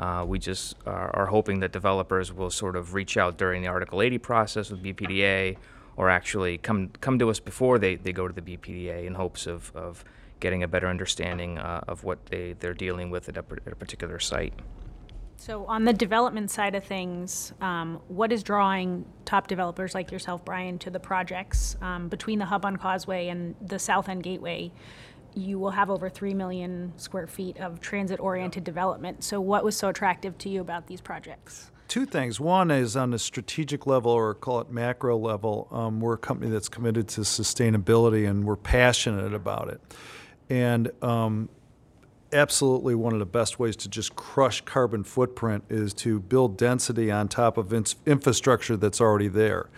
Uh, 0.00 0.24
we 0.26 0.38
just 0.38 0.76
are, 0.86 1.14
are, 1.14 1.26
hoping 1.26 1.60
that 1.60 1.72
developers 1.72 2.32
will 2.32 2.48
sort 2.48 2.74
of 2.74 2.94
reach 2.94 3.18
out 3.18 3.36
during 3.36 3.60
the 3.60 3.68
Article 3.68 4.00
80 4.00 4.16
process 4.16 4.70
with 4.70 4.82
BPDA, 4.82 5.58
or 5.98 6.08
actually 6.08 6.56
come 6.56 6.88
come 7.02 7.18
to 7.18 7.28
us 7.28 7.38
before 7.38 7.78
they, 7.78 7.96
they 7.96 8.10
go 8.10 8.26
to 8.26 8.32
the 8.32 8.40
BPDA 8.40 9.04
in 9.04 9.14
hopes 9.14 9.46
of, 9.46 9.70
of 9.74 10.02
getting 10.40 10.62
a 10.62 10.68
better 10.68 10.86
understanding 10.86 11.58
uh, 11.58 11.84
of 11.86 12.02
what 12.02 12.24
they, 12.26 12.54
they're 12.54 12.72
dealing 12.72 13.10
with 13.10 13.28
at 13.28 13.36
a, 13.36 13.44
at 13.66 13.74
a, 13.74 13.76
particular 13.76 14.18
site. 14.18 14.54
So, 15.36 15.66
on 15.66 15.84
the 15.84 15.92
development 15.92 16.50
side 16.50 16.74
of 16.74 16.82
things, 16.82 17.52
um, 17.60 18.00
what 18.08 18.32
is 18.32 18.42
drawing 18.42 19.04
top 19.26 19.48
developers 19.48 19.94
like 19.94 20.10
yourself, 20.10 20.42
Bryan, 20.46 20.78
to 20.78 20.88
the 20.88 21.00
projects 21.00 21.76
um, 21.82 22.08
between 22.08 22.38
the 22.38 22.46
hub 22.46 22.64
on 22.64 22.78
Causeway 22.78 23.28
and 23.28 23.54
the 23.60 23.78
South 23.78 24.08
End 24.08 24.22
Gateway? 24.22 24.72
You 25.34 25.58
will 25.58 25.70
have 25.70 25.90
over 25.90 26.08
3 26.08 26.34
million 26.34 26.92
square 26.96 27.26
feet 27.26 27.58
of 27.58 27.80
transit 27.80 28.20
oriented 28.20 28.64
development. 28.64 29.24
So, 29.24 29.40
what 29.40 29.64
was 29.64 29.76
so 29.76 29.88
attractive 29.88 30.36
to 30.38 30.48
you 30.48 30.60
about 30.60 30.86
these 30.86 31.00
projects? 31.00 31.70
Two 31.88 32.06
things. 32.06 32.38
One 32.38 32.70
is 32.70 32.96
on 32.96 33.10
the 33.10 33.18
strategic 33.18 33.86
level, 33.86 34.12
or 34.12 34.32
call 34.34 34.60
it 34.60 34.70
macro 34.70 35.16
level, 35.16 35.66
um, 35.72 36.00
we're 36.00 36.14
a 36.14 36.18
company 36.18 36.48
that's 36.48 36.68
committed 36.68 37.08
to 37.08 37.22
sustainability 37.22 38.28
and 38.30 38.44
we're 38.44 38.54
passionate 38.54 39.34
about 39.34 39.68
it. 39.68 39.80
And 40.48 40.90
um, 41.02 41.48
absolutely 42.32 42.94
one 42.94 43.12
of 43.12 43.18
the 43.18 43.26
best 43.26 43.58
ways 43.58 43.76
to 43.76 43.88
just 43.88 44.14
crush 44.16 44.60
carbon 44.60 45.04
footprint 45.04 45.64
is 45.68 45.92
to 45.94 46.20
build 46.20 46.56
density 46.56 47.10
on 47.10 47.28
top 47.28 47.56
of 47.56 47.72
in- 47.72 47.84
infrastructure 48.06 48.76
that's 48.76 49.00
already 49.00 49.28
there. 49.28 49.68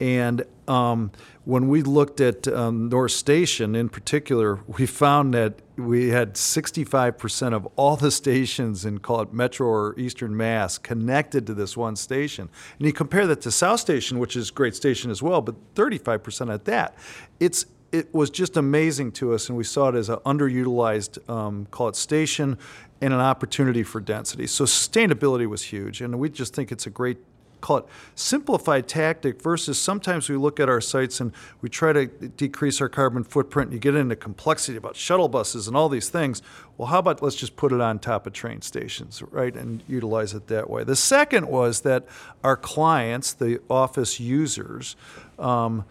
And 0.00 0.44
um, 0.68 1.10
when 1.44 1.68
we 1.68 1.82
looked 1.82 2.20
at 2.20 2.46
um, 2.48 2.88
North 2.88 3.12
Station 3.12 3.74
in 3.74 3.88
particular, 3.88 4.60
we 4.66 4.86
found 4.86 5.32
that 5.34 5.62
we 5.76 6.08
had 6.08 6.34
65% 6.34 7.54
of 7.54 7.66
all 7.76 7.96
the 7.96 8.10
stations 8.10 8.84
in, 8.84 8.98
call 8.98 9.22
it 9.22 9.32
Metro 9.32 9.66
or 9.66 9.98
Eastern 9.98 10.36
Mass, 10.36 10.76
connected 10.76 11.46
to 11.46 11.54
this 11.54 11.76
one 11.76 11.96
station. 11.96 12.48
And 12.78 12.86
you 12.86 12.92
compare 12.92 13.26
that 13.26 13.40
to 13.42 13.50
South 13.50 13.80
Station, 13.80 14.18
which 14.18 14.36
is 14.36 14.50
a 14.50 14.52
great 14.52 14.74
station 14.74 15.10
as 15.10 15.22
well, 15.22 15.40
but 15.40 15.74
35% 15.74 16.52
at 16.52 16.64
that. 16.66 16.96
It's 17.40 17.66
it 17.90 18.12
was 18.12 18.28
just 18.28 18.58
amazing 18.58 19.12
to 19.12 19.32
us, 19.32 19.48
and 19.48 19.56
we 19.56 19.64
saw 19.64 19.88
it 19.88 19.94
as 19.94 20.10
an 20.10 20.18
underutilized, 20.18 21.26
um, 21.30 21.66
call 21.70 21.88
it 21.88 21.96
station, 21.96 22.58
and 23.00 23.14
an 23.14 23.20
opportunity 23.20 23.82
for 23.82 24.00
density. 24.00 24.46
So 24.46 24.64
sustainability 24.64 25.46
was 25.46 25.62
huge, 25.62 26.02
and 26.02 26.18
we 26.18 26.28
just 26.28 26.54
think 26.54 26.70
it's 26.70 26.86
a 26.86 26.90
great 26.90 27.16
call 27.60 27.78
it 27.78 27.84
simplified 28.14 28.88
tactic 28.88 29.42
versus 29.42 29.78
sometimes 29.80 30.28
we 30.28 30.36
look 30.36 30.60
at 30.60 30.68
our 30.68 30.80
sites 30.80 31.20
and 31.20 31.32
we 31.60 31.68
try 31.68 31.92
to 31.92 32.06
decrease 32.06 32.80
our 32.80 32.88
carbon 32.88 33.24
footprint. 33.24 33.68
And 33.68 33.74
you 33.74 33.80
get 33.80 33.94
into 33.94 34.16
complexity 34.16 34.78
about 34.78 34.96
shuttle 34.96 35.28
buses 35.28 35.68
and 35.68 35.76
all 35.76 35.88
these 35.88 36.08
things. 36.08 36.42
Well 36.76 36.88
how 36.88 37.00
about 37.00 37.22
let's 37.22 37.36
just 37.36 37.56
put 37.56 37.72
it 37.72 37.80
on 37.80 37.98
top 37.98 38.26
of 38.26 38.32
train 38.32 38.62
stations 38.62 39.22
right 39.22 39.54
and 39.54 39.82
utilize 39.88 40.34
it 40.34 40.46
that 40.48 40.70
way. 40.70 40.84
The 40.84 40.96
second 40.96 41.48
was 41.48 41.82
that 41.82 42.06
our 42.44 42.56
clients 42.56 43.32
the 43.32 43.60
office 43.68 44.20
users 44.20 44.96
um, 45.38 45.84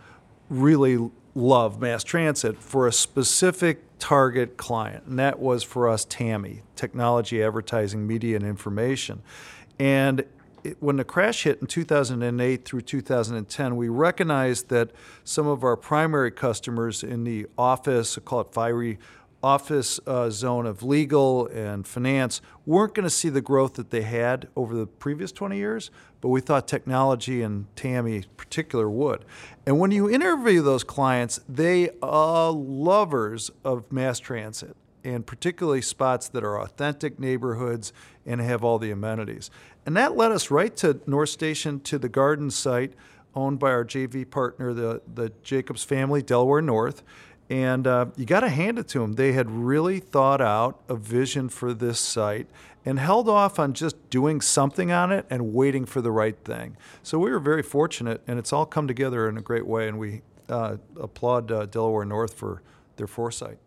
really 0.49 1.09
love 1.35 1.79
mass 1.79 2.03
transit 2.03 2.57
for 2.57 2.87
a 2.87 2.91
specific 2.91 3.83
target 3.99 4.57
client 4.57 5.05
and 5.05 5.19
that 5.19 5.39
was 5.39 5.63
for 5.63 5.89
us 5.89 6.05
TAMI 6.05 6.63
technology 6.75 7.43
advertising 7.43 8.07
media 8.07 8.35
and 8.37 8.45
information. 8.45 9.21
And 9.79 10.23
when 10.79 10.97
the 10.97 11.03
crash 11.03 11.43
hit 11.43 11.59
in 11.61 11.67
2008 11.67 12.65
through 12.65 12.81
2010, 12.81 13.75
we 13.75 13.89
recognized 13.89 14.69
that 14.69 14.91
some 15.23 15.47
of 15.47 15.63
our 15.63 15.75
primary 15.75 16.31
customers 16.31 17.03
in 17.03 17.23
the 17.23 17.47
office, 17.57 18.17
call 18.23 18.41
it 18.41 18.53
fiery 18.53 18.99
office 19.43 19.99
uh, 20.07 20.29
zone 20.29 20.65
of 20.65 20.81
legal 20.83 21.47
and 21.47 21.87
finance, 21.87 22.41
weren't 22.65 22.93
going 22.93 23.03
to 23.03 23.09
see 23.09 23.29
the 23.29 23.41
growth 23.41 23.75
that 23.75 23.91
they 23.91 24.01
had 24.01 24.47
over 24.55 24.75
the 24.75 24.87
previous 24.87 25.31
20 25.31 25.55
years, 25.57 25.91
but 26.21 26.29
we 26.29 26.41
thought 26.41 26.67
technology 26.67 27.41
and 27.41 27.65
TAMI 27.75 28.15
in 28.17 28.25
particular 28.35 28.89
would. 28.89 29.23
And 29.65 29.79
when 29.79 29.91
you 29.91 30.09
interview 30.09 30.61
those 30.61 30.83
clients, 30.83 31.39
they 31.47 31.91
are 32.01 32.51
lovers 32.51 33.51
of 33.63 33.91
mass 33.91 34.19
transit 34.19 34.75
and 35.03 35.25
particularly 35.25 35.81
spots 35.81 36.27
that 36.29 36.43
are 36.43 36.59
authentic 36.59 37.17
neighborhoods 37.17 37.93
and 38.25 38.41
have 38.41 38.63
all 38.63 38.77
the 38.77 38.91
amenities. 38.91 39.49
And 39.87 39.95
that 39.95 40.17
led 40.17 40.33
us 40.33 40.51
right 40.51 40.75
to 40.77 40.99
North 41.07 41.29
Station 41.29 41.79
to 41.79 41.97
the 41.97 42.09
garden 42.09 42.51
site 42.51 42.91
owned 43.33 43.57
by 43.57 43.71
our 43.71 43.85
JV 43.85 44.29
partner, 44.29 44.73
the, 44.73 45.01
the 45.11 45.31
Jacobs 45.43 45.81
family, 45.81 46.21
Delaware 46.21 46.61
North. 46.61 47.03
And 47.49 47.87
uh, 47.87 48.07
you 48.17 48.25
got 48.25 48.41
to 48.41 48.49
hand 48.49 48.79
it 48.79 48.89
to 48.89 48.99
them. 48.99 49.13
They 49.13 49.31
had 49.31 49.49
really 49.49 50.01
thought 50.01 50.41
out 50.41 50.81
a 50.89 50.97
vision 50.97 51.47
for 51.47 51.73
this 51.73 52.01
site 52.01 52.47
and 52.83 52.99
held 52.99 53.29
off 53.29 53.59
on 53.59 53.73
just 53.73 54.09
doing 54.09 54.41
something 54.41 54.91
on 54.91 55.13
it 55.13 55.25
and 55.29 55.53
waiting 55.53 55.85
for 55.85 56.01
the 56.01 56.11
right 56.11 56.35
thing. 56.43 56.75
So 57.01 57.17
we 57.17 57.31
were 57.31 57.39
very 57.39 57.63
fortunate, 57.63 58.21
and 58.27 58.37
it's 58.37 58.51
all 58.51 58.65
come 58.65 58.89
together 58.89 59.29
in 59.29 59.37
a 59.37 59.41
great 59.41 59.65
way. 59.65 59.87
And 59.87 59.97
we 59.97 60.21
uh, 60.49 60.75
applaud 60.99 61.49
uh, 61.49 61.65
Delaware 61.65 62.03
North 62.03 62.33
for 62.33 62.61
their 62.97 63.07
foresight. 63.07 63.57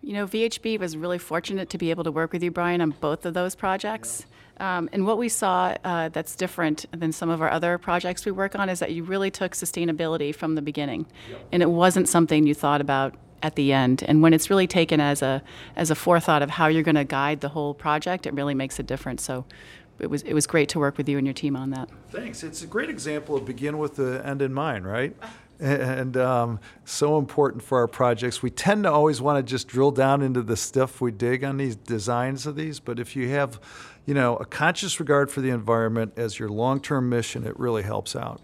You 0.00 0.14
know, 0.14 0.26
VHB 0.26 0.78
was 0.78 0.96
really 0.96 1.18
fortunate 1.18 1.68
to 1.68 1.76
be 1.76 1.90
able 1.90 2.04
to 2.04 2.12
work 2.12 2.32
with 2.32 2.42
you, 2.42 2.50
Bryan, 2.50 2.80
on 2.80 2.90
both 2.92 3.26
of 3.26 3.34
those 3.34 3.54
projects. 3.54 4.24
Um, 4.58 4.88
and 4.92 5.06
what 5.06 5.18
we 5.18 5.28
saw 5.28 5.76
uh, 5.84 6.08
that's 6.10 6.36
different 6.36 6.86
than 6.92 7.12
some 7.12 7.28
of 7.28 7.42
our 7.42 7.50
other 7.50 7.76
projects 7.78 8.24
we 8.24 8.32
work 8.32 8.54
on 8.54 8.68
is 8.68 8.78
that 8.78 8.92
you 8.92 9.02
really 9.02 9.30
took 9.30 9.52
sustainability 9.52 10.34
from 10.34 10.54
the 10.54 10.62
beginning, 10.62 11.06
yep. 11.28 11.40
and 11.52 11.62
it 11.62 11.70
wasn't 11.70 12.08
something 12.08 12.46
you 12.46 12.54
thought 12.54 12.80
about 12.80 13.16
at 13.42 13.56
the 13.56 13.72
end. 13.72 14.04
And 14.06 14.22
when 14.22 14.32
it's 14.32 14.48
really 14.50 14.66
taken 14.66 15.00
as 15.00 15.22
a 15.22 15.42
as 15.76 15.90
a 15.90 15.94
forethought 15.94 16.42
of 16.42 16.50
how 16.50 16.68
you're 16.68 16.82
going 16.82 16.94
to 16.94 17.04
guide 17.04 17.40
the 17.40 17.50
whole 17.50 17.74
project, 17.74 18.26
it 18.26 18.34
really 18.34 18.54
makes 18.54 18.78
a 18.78 18.82
difference. 18.82 19.22
So. 19.22 19.44
It 20.00 20.10
was, 20.10 20.22
it 20.22 20.34
was 20.34 20.48
great 20.48 20.68
to 20.70 20.80
work 20.80 20.98
with 20.98 21.08
you 21.08 21.18
and 21.18 21.26
your 21.26 21.34
team 21.34 21.54
on 21.54 21.70
that. 21.70 21.88
Thanks. 22.10 22.42
It's 22.42 22.64
a 22.64 22.66
great 22.66 22.90
example 22.90 23.36
of 23.36 23.44
begin 23.44 23.78
with 23.78 23.94
the 23.94 24.20
end 24.26 24.42
in 24.42 24.52
mind, 24.52 24.84
right? 24.84 25.14
and 25.60 26.16
um, 26.16 26.60
so 26.84 27.18
important 27.18 27.62
for 27.62 27.78
our 27.78 27.86
projects. 27.86 28.42
We 28.42 28.50
tend 28.50 28.84
to 28.84 28.92
always 28.92 29.20
want 29.20 29.44
to 29.44 29.48
just 29.48 29.68
drill 29.68 29.92
down 29.92 30.22
into 30.22 30.42
the 30.42 30.56
stuff 30.56 31.00
we 31.00 31.12
dig 31.12 31.44
on 31.44 31.56
these 31.56 31.76
designs 31.76 32.46
of 32.46 32.56
these, 32.56 32.80
but 32.80 32.98
if 32.98 33.14
you 33.14 33.28
have 33.30 33.60
you 34.06 34.14
know, 34.14 34.36
a 34.36 34.44
conscious 34.44 35.00
regard 35.00 35.30
for 35.30 35.40
the 35.40 35.50
environment 35.50 36.12
as 36.16 36.38
your 36.38 36.48
long-term 36.48 37.08
mission, 37.08 37.46
it 37.46 37.58
really 37.58 37.82
helps 37.82 38.14
out. 38.14 38.40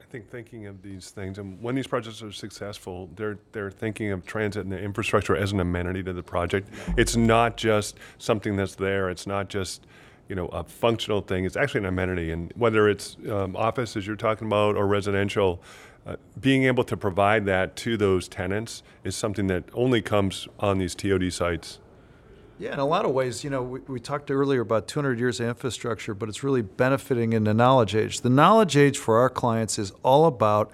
I 0.00 0.04
think 0.04 0.30
thinking 0.30 0.66
of 0.66 0.80
these 0.80 1.10
things, 1.10 1.38
and 1.38 1.60
when 1.60 1.74
these 1.74 1.88
projects 1.88 2.22
are 2.22 2.30
successful, 2.30 3.10
they're 3.16 3.36
they're 3.50 3.70
thinking 3.70 4.12
of 4.12 4.24
transit 4.24 4.62
and 4.62 4.70
the 4.70 4.78
infrastructure 4.78 5.34
as 5.34 5.50
an 5.50 5.58
amenity 5.58 6.04
to 6.04 6.12
the 6.12 6.22
project. 6.22 6.68
It's 6.96 7.16
not 7.16 7.56
just 7.56 7.98
something 8.18 8.54
that's 8.54 8.76
there. 8.76 9.10
It's 9.10 9.26
not 9.26 9.48
just 9.48 9.88
you 10.28 10.36
know 10.36 10.46
a 10.48 10.62
functional 10.62 11.20
thing. 11.20 11.44
It's 11.44 11.56
actually 11.56 11.80
an 11.80 11.86
amenity, 11.86 12.30
and 12.30 12.52
whether 12.54 12.88
it's 12.88 13.16
um, 13.28 13.56
office 13.56 13.96
as 13.96 14.06
you're 14.06 14.14
talking 14.16 14.46
about 14.46 14.76
or 14.76 14.86
residential. 14.86 15.60
Uh, 16.06 16.16
being 16.38 16.64
able 16.64 16.84
to 16.84 16.98
provide 16.98 17.46
that 17.46 17.76
to 17.76 17.96
those 17.96 18.28
tenants 18.28 18.82
is 19.04 19.16
something 19.16 19.46
that 19.46 19.64
only 19.72 20.02
comes 20.02 20.46
on 20.58 20.76
these 20.76 20.94
TOD 20.94 21.32
sites. 21.32 21.78
Yeah, 22.58 22.72
in 22.72 22.78
a 22.78 22.86
lot 22.86 23.04
of 23.04 23.10
ways, 23.10 23.42
you 23.42 23.50
know, 23.50 23.62
we, 23.62 23.80
we, 23.80 24.00
talked 24.00 24.30
earlier 24.30 24.60
about 24.60 24.86
200 24.86 25.18
years 25.18 25.40
of 25.40 25.48
infrastructure, 25.48 26.14
but 26.14 26.28
it's 26.28 26.44
really 26.44 26.62
benefiting 26.62 27.32
in 27.32 27.44
the 27.44 27.54
knowledge 27.54 27.96
age. 27.96 28.20
The 28.20 28.30
knowledge 28.30 28.76
age 28.76 28.96
for 28.96 29.18
our 29.18 29.28
clients 29.28 29.78
is 29.78 29.92
all 30.02 30.26
about 30.26 30.70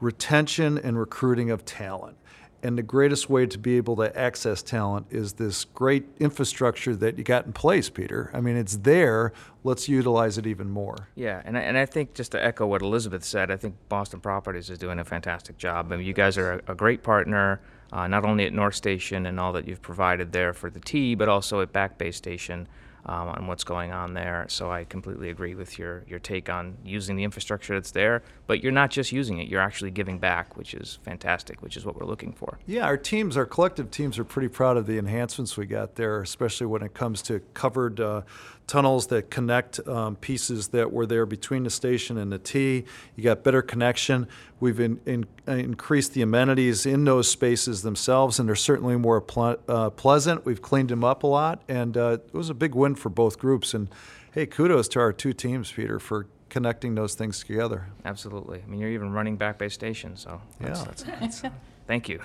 retention 0.00 0.78
and 0.78 0.98
recruiting 0.98 1.50
of 1.50 1.64
talent. 1.64 2.16
And 2.62 2.78
the 2.78 2.82
greatest 2.82 3.28
way 3.28 3.44
to 3.44 3.58
be 3.58 3.76
able 3.76 3.94
to 3.96 4.16
access 4.18 4.62
talent 4.62 5.08
is 5.10 5.34
this 5.34 5.66
great 5.66 6.06
infrastructure 6.18 6.96
that 6.96 7.18
you 7.18 7.24
got 7.24 7.44
in 7.44 7.52
place, 7.52 7.90
Peter. 7.90 8.30
I 8.32 8.40
mean, 8.40 8.56
it's 8.56 8.78
there. 8.78 9.34
Let's 9.64 9.86
utilize 9.86 10.38
it 10.38 10.46
even 10.46 10.70
more. 10.70 11.08
Yeah, 11.14 11.42
and 11.44 11.58
I, 11.58 11.60
and 11.60 11.76
I 11.76 11.84
think 11.84 12.14
just 12.14 12.32
to 12.32 12.42
echo 12.42 12.66
what 12.66 12.80
Elizabeth 12.80 13.22
said, 13.22 13.50
I 13.50 13.58
think 13.58 13.74
Boston 13.90 14.20
Properties 14.20 14.70
is 14.70 14.78
doing 14.78 14.98
a 14.98 15.04
fantastic 15.04 15.58
job. 15.58 15.92
I 15.92 15.96
mean, 15.98 16.06
you 16.06 16.14
guys 16.14 16.38
are 16.38 16.62
a, 16.66 16.72
a 16.72 16.74
great 16.74 17.02
partner 17.02 17.60
uh, 17.94 18.08
not 18.08 18.24
only 18.24 18.44
at 18.44 18.52
North 18.52 18.74
Station 18.74 19.24
and 19.24 19.38
all 19.38 19.52
that 19.52 19.68
you've 19.68 19.80
provided 19.80 20.32
there 20.32 20.52
for 20.52 20.68
the 20.68 20.80
T, 20.80 21.14
but 21.14 21.28
also 21.28 21.60
at 21.60 21.72
Back 21.72 21.96
Bay 21.96 22.10
Station 22.10 22.66
um, 23.06 23.28
on 23.28 23.46
what's 23.46 23.64
going 23.64 23.92
on 23.92 24.14
there. 24.14 24.46
So 24.48 24.70
I 24.70 24.84
completely 24.84 25.30
agree 25.30 25.54
with 25.54 25.78
your, 25.78 26.04
your 26.08 26.18
take 26.18 26.48
on 26.48 26.76
using 26.84 27.14
the 27.14 27.22
infrastructure 27.22 27.74
that's 27.74 27.92
there, 27.92 28.22
but 28.46 28.62
you're 28.62 28.72
not 28.72 28.90
just 28.90 29.12
using 29.12 29.38
it, 29.38 29.48
you're 29.48 29.60
actually 29.60 29.90
giving 29.92 30.18
back, 30.18 30.56
which 30.56 30.74
is 30.74 30.98
fantastic, 31.04 31.62
which 31.62 31.76
is 31.76 31.84
what 31.84 31.96
we're 32.00 32.06
looking 32.06 32.32
for. 32.32 32.58
Yeah, 32.66 32.84
our 32.86 32.96
teams, 32.96 33.36
our 33.36 33.46
collective 33.46 33.90
teams 33.90 34.18
are 34.18 34.24
pretty 34.24 34.48
proud 34.48 34.76
of 34.76 34.86
the 34.86 34.98
enhancements 34.98 35.56
we 35.56 35.66
got 35.66 35.94
there, 35.94 36.20
especially 36.20 36.66
when 36.66 36.82
it 36.82 36.94
comes 36.94 37.22
to 37.22 37.40
covered 37.52 38.00
uh, 38.00 38.22
tunnels 38.66 39.08
that 39.08 39.30
connect 39.30 39.86
um, 39.86 40.16
pieces 40.16 40.68
that 40.68 40.92
were 40.92 41.06
there 41.06 41.26
between 41.26 41.64
the 41.64 41.70
station 41.70 42.16
and 42.16 42.32
the 42.32 42.38
T. 42.38 42.84
You 43.16 43.22
got 43.22 43.42
better 43.42 43.62
connection. 43.62 44.26
We've 44.60 44.80
in, 44.80 45.00
in, 45.04 45.26
increased 45.46 46.14
the 46.14 46.22
amenities 46.22 46.86
in 46.86 47.04
those 47.04 47.28
spaces 47.28 47.82
themselves, 47.82 48.38
and 48.38 48.48
they're 48.48 48.56
certainly 48.56 48.96
more 48.96 49.20
ple- 49.20 49.58
uh, 49.68 49.90
pleasant. 49.90 50.46
We've 50.46 50.62
cleaned 50.62 50.88
them 50.88 51.04
up 51.04 51.22
a 51.22 51.26
lot, 51.26 51.62
and 51.68 51.96
uh, 51.96 52.18
it 52.24 52.34
was 52.34 52.50
a 52.50 52.54
big 52.54 52.74
win 52.74 52.94
for 52.94 53.10
both 53.10 53.38
groups. 53.38 53.74
And 53.74 53.88
hey, 54.32 54.46
kudos 54.46 54.88
to 54.88 55.00
our 55.00 55.12
two 55.12 55.32
teams, 55.32 55.70
Peter, 55.70 55.98
for 55.98 56.26
connecting 56.48 56.94
those 56.94 57.14
things 57.14 57.40
together. 57.40 57.88
Absolutely. 58.04 58.62
I 58.62 58.70
mean, 58.70 58.80
you're 58.80 58.90
even 58.90 59.12
running 59.12 59.36
Back 59.36 59.58
Bay 59.58 59.68
Station, 59.68 60.16
so 60.16 60.40
that's, 60.60 60.80
yeah. 60.80 60.84
that's, 60.86 61.02
that's, 61.02 61.54
thank 61.86 62.08
you. 62.08 62.20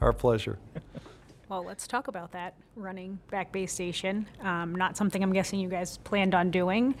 Our 0.00 0.12
pleasure. 0.12 0.58
Well, 1.48 1.64
let's 1.64 1.86
talk 1.86 2.08
about 2.08 2.32
that 2.32 2.54
running 2.74 3.18
Back 3.30 3.52
Bay 3.52 3.66
Station. 3.66 4.26
Um, 4.40 4.74
not 4.74 4.96
something 4.96 5.22
I'm 5.22 5.32
guessing 5.32 5.60
you 5.60 5.68
guys 5.68 5.98
planned 5.98 6.34
on 6.34 6.50
doing, 6.50 6.94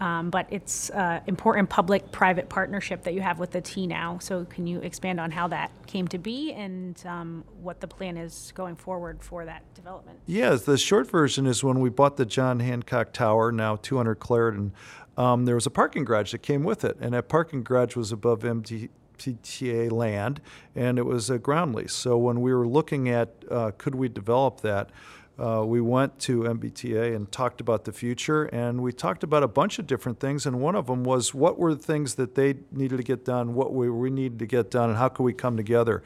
um, 0.00 0.30
but 0.30 0.46
it's 0.50 0.88
an 0.90 1.22
important 1.26 1.68
public 1.68 2.10
private 2.10 2.48
partnership 2.48 3.02
that 3.02 3.12
you 3.12 3.20
have 3.20 3.38
with 3.38 3.50
the 3.50 3.60
T 3.60 3.86
now. 3.86 4.18
So, 4.18 4.46
can 4.46 4.66
you 4.66 4.80
expand 4.80 5.20
on 5.20 5.30
how 5.30 5.48
that 5.48 5.70
came 5.86 6.08
to 6.08 6.18
be 6.18 6.52
and 6.52 7.02
um, 7.06 7.44
what 7.60 7.80
the 7.80 7.86
plan 7.86 8.16
is 8.16 8.52
going 8.54 8.76
forward 8.76 9.22
for 9.22 9.44
that 9.44 9.62
development? 9.74 10.18
Yes, 10.26 10.62
the 10.62 10.78
short 10.78 11.10
version 11.10 11.46
is 11.46 11.62
when 11.62 11.80
we 11.80 11.90
bought 11.90 12.16
the 12.16 12.26
John 12.26 12.60
Hancock 12.60 13.12
Tower, 13.12 13.52
now 13.52 13.76
200 13.76 14.14
Clarendon, 14.14 14.72
um, 15.16 15.44
there 15.44 15.54
was 15.54 15.66
a 15.66 15.70
parking 15.70 16.04
garage 16.04 16.32
that 16.32 16.38
came 16.38 16.62
with 16.62 16.84
it, 16.84 16.96
and 17.00 17.12
that 17.12 17.28
parking 17.28 17.62
garage 17.62 17.94
was 17.94 18.10
above 18.10 18.40
MD, 18.40 18.88
MBTA 19.20 19.90
land, 19.90 20.40
and 20.74 20.98
it 20.98 21.06
was 21.06 21.30
a 21.30 21.38
ground 21.38 21.74
lease. 21.74 21.92
So 21.92 22.16
when 22.16 22.40
we 22.40 22.52
were 22.54 22.66
looking 22.66 23.08
at 23.08 23.30
uh, 23.50 23.72
could 23.76 23.94
we 23.94 24.08
develop 24.08 24.60
that, 24.62 24.90
uh, 25.38 25.64
we 25.64 25.80
went 25.80 26.18
to 26.18 26.42
MBTA 26.42 27.16
and 27.16 27.30
talked 27.32 27.62
about 27.62 27.86
the 27.86 27.92
future, 27.92 28.44
and 28.44 28.82
we 28.82 28.92
talked 28.92 29.22
about 29.24 29.42
a 29.42 29.48
bunch 29.48 29.78
of 29.78 29.86
different 29.86 30.20
things. 30.20 30.44
And 30.44 30.60
one 30.60 30.74
of 30.74 30.86
them 30.86 31.02
was 31.02 31.32
what 31.32 31.58
were 31.58 31.74
the 31.74 31.82
things 31.82 32.16
that 32.16 32.34
they 32.34 32.56
needed 32.70 32.98
to 32.98 33.02
get 33.02 33.24
done, 33.24 33.54
what 33.54 33.72
we, 33.72 33.88
we 33.88 34.10
needed 34.10 34.38
to 34.40 34.46
get 34.46 34.70
done, 34.70 34.90
and 34.90 34.98
how 34.98 35.08
could 35.08 35.22
we 35.22 35.32
come 35.32 35.56
together. 35.56 36.02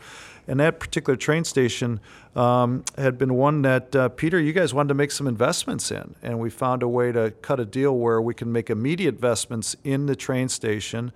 And 0.47 0.61
that 0.61 0.78
particular 0.78 1.16
train 1.16 1.42
station 1.42 1.99
um, 2.37 2.85
had 2.97 3.18
been 3.18 3.35
one 3.35 3.62
that 3.62 3.97
uh, 3.97 4.09
Peter, 4.11 4.38
you 4.38 4.52
guys 4.52 4.73
wanted 4.73 4.88
to 4.88 4.94
make 4.94 5.11
some 5.11 5.26
investments 5.26 5.90
in, 5.90 6.14
and 6.23 6.38
we 6.38 6.49
found 6.49 6.85
a 6.85 6.88
way 6.88 7.11
to 7.11 7.33
cut 7.42 7.59
a 7.59 7.64
deal 7.64 7.97
where 7.99 8.23
we 8.23 8.35
can 8.35 8.52
make 8.52 8.71
immediate 8.71 9.16
investments 9.16 9.75
in 9.83 10.06
the 10.06 10.14
train 10.14 10.49
station 10.49 11.12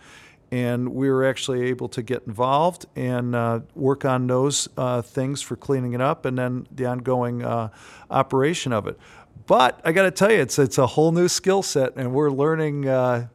and 0.51 0.95
we 0.95 1.11
were 1.11 1.25
actually 1.25 1.63
able 1.67 1.89
to 1.89 2.03
get 2.03 2.23
involved 2.27 2.87
and 2.97 3.35
uh, 3.35 3.61
work 3.75 4.05
on 4.05 4.27
those 4.27 4.69
uh, 4.77 5.03
things 5.03 5.43
for 5.43 5.57
cleaning 5.57 5.93
it 5.93 6.01
up 6.01 6.25
and 6.25 6.39
then 6.39 6.67
the 6.71 6.87
ongoing 6.87 7.43
uh, 7.43 7.69
operation 8.11 8.73
of 8.73 8.87
it. 8.87 8.99
But 9.47 9.81
I 9.85 9.93
got 9.93 10.03
to 10.03 10.11
tell 10.11 10.31
you, 10.31 10.41
it's 10.41 10.59
it's 10.59 10.79
a 10.79 10.87
whole 10.87 11.13
new 11.13 11.29
skill 11.29 11.63
set, 11.63 11.97
and 11.97 12.13
we're 12.13 12.31
learning 12.31 12.87
uh, 12.87 13.29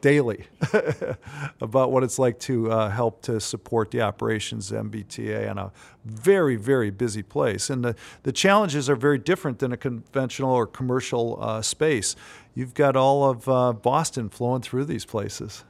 daily 0.00 0.46
about 1.60 1.92
what 1.92 2.02
it's 2.02 2.18
like 2.18 2.38
to 2.40 2.70
uh, 2.70 2.88
help 2.88 3.20
to 3.22 3.38
support 3.38 3.90
the 3.90 4.00
operations 4.00 4.70
MBTA 4.70 5.50
in 5.50 5.58
a 5.58 5.70
very 6.06 6.56
very 6.56 6.90
busy 6.90 7.22
place. 7.22 7.68
And 7.68 7.84
the 7.84 7.94
the 8.22 8.32
challenges 8.32 8.88
are 8.88 8.96
very 8.96 9.18
different 9.18 9.58
than 9.58 9.72
a 9.72 9.76
conventional 9.76 10.52
or 10.52 10.66
commercial 10.66 11.38
uh, 11.38 11.60
space. 11.60 12.16
You've 12.54 12.74
got 12.74 12.96
all 12.96 13.28
of 13.28 13.82
Boston 13.82 14.30
flowing 14.30 14.62
through 14.62 14.86
these 14.86 15.04
places. 15.04 15.64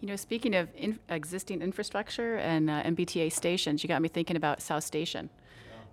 You 0.00 0.08
know, 0.08 0.16
speaking 0.16 0.54
of 0.54 0.68
in, 0.74 0.98
existing 1.10 1.60
infrastructure 1.60 2.36
and 2.36 2.70
uh, 2.70 2.82
MBTA 2.84 3.30
stations, 3.32 3.82
you 3.82 3.88
got 3.88 4.00
me 4.00 4.08
thinking 4.08 4.36
about 4.36 4.62
South 4.62 4.82
Station. 4.82 5.28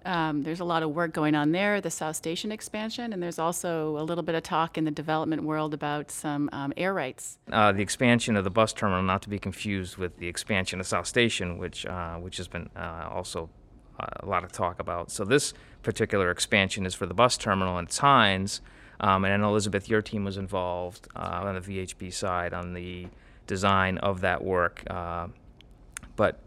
Um, 0.06 0.44
there's 0.44 0.62
a 0.62 0.66
lot 0.66 0.84
of 0.84 0.92
work 0.92 1.12
going 1.12 1.36
on 1.36 1.52
there, 1.52 1.82
the 1.82 1.92
South 1.92 2.16
Station 2.16 2.50
expansion, 2.50 3.12
and 3.12 3.22
there's 3.22 3.40
also 3.40 3.98
a 3.98 4.04
little 4.04 4.24
bit 4.24 4.36
of 4.36 4.44
talk 4.44 4.78
in 4.78 4.86
the 4.86 4.92
development 4.92 5.44
world 5.44 5.74
about 5.74 6.10
some 6.10 6.50
um, 6.54 6.72
air 6.78 6.94
rights. 6.94 7.40
Uh, 7.52 7.74
the 7.74 7.82
expansion 7.82 8.38
of 8.38 8.46
the 8.46 8.50
bus 8.50 8.72
terminal, 8.72 9.04
not 9.04 9.22
to 9.24 9.30
be 9.30 9.40
confused 9.40 9.98
with 9.98 10.18
the 10.20 10.28
expansion 10.28 10.80
of 10.80 10.88
South 10.88 11.08
Station, 11.08 11.58
which 11.58 11.86
uh, 11.86 12.16
which 12.16 12.38
has 12.38 12.48
been 12.48 12.70
uh, 12.78 13.10
also 13.12 13.50
uh, 14.00 14.06
a 14.22 14.26
lot 14.26 14.46
of 14.46 14.54
talk 14.54 14.80
about. 14.80 15.12
So 15.12 15.26
this 15.26 15.54
particular 15.84 16.32
expansion 16.32 16.86
is 16.86 16.96
for 16.96 17.06
the 17.06 17.14
bus 17.14 17.38
terminal 17.38 17.78
in 17.78 17.88
Hines, 17.88 18.62
um, 19.02 19.26
and 19.26 19.44
Elizabeth, 19.44 19.90
your 19.90 20.02
team 20.02 20.24
was 20.24 20.38
involved 20.38 21.10
uh, 21.18 21.42
on 21.44 21.56
the 21.56 21.62
VHB 21.62 22.14
side 22.14 22.54
on 22.54 22.74
the 22.74 23.08
design 23.48 23.98
of 24.00 24.22
that 24.22 24.44
work. 24.44 24.84
Uh, 24.88 25.28
but 26.16 26.40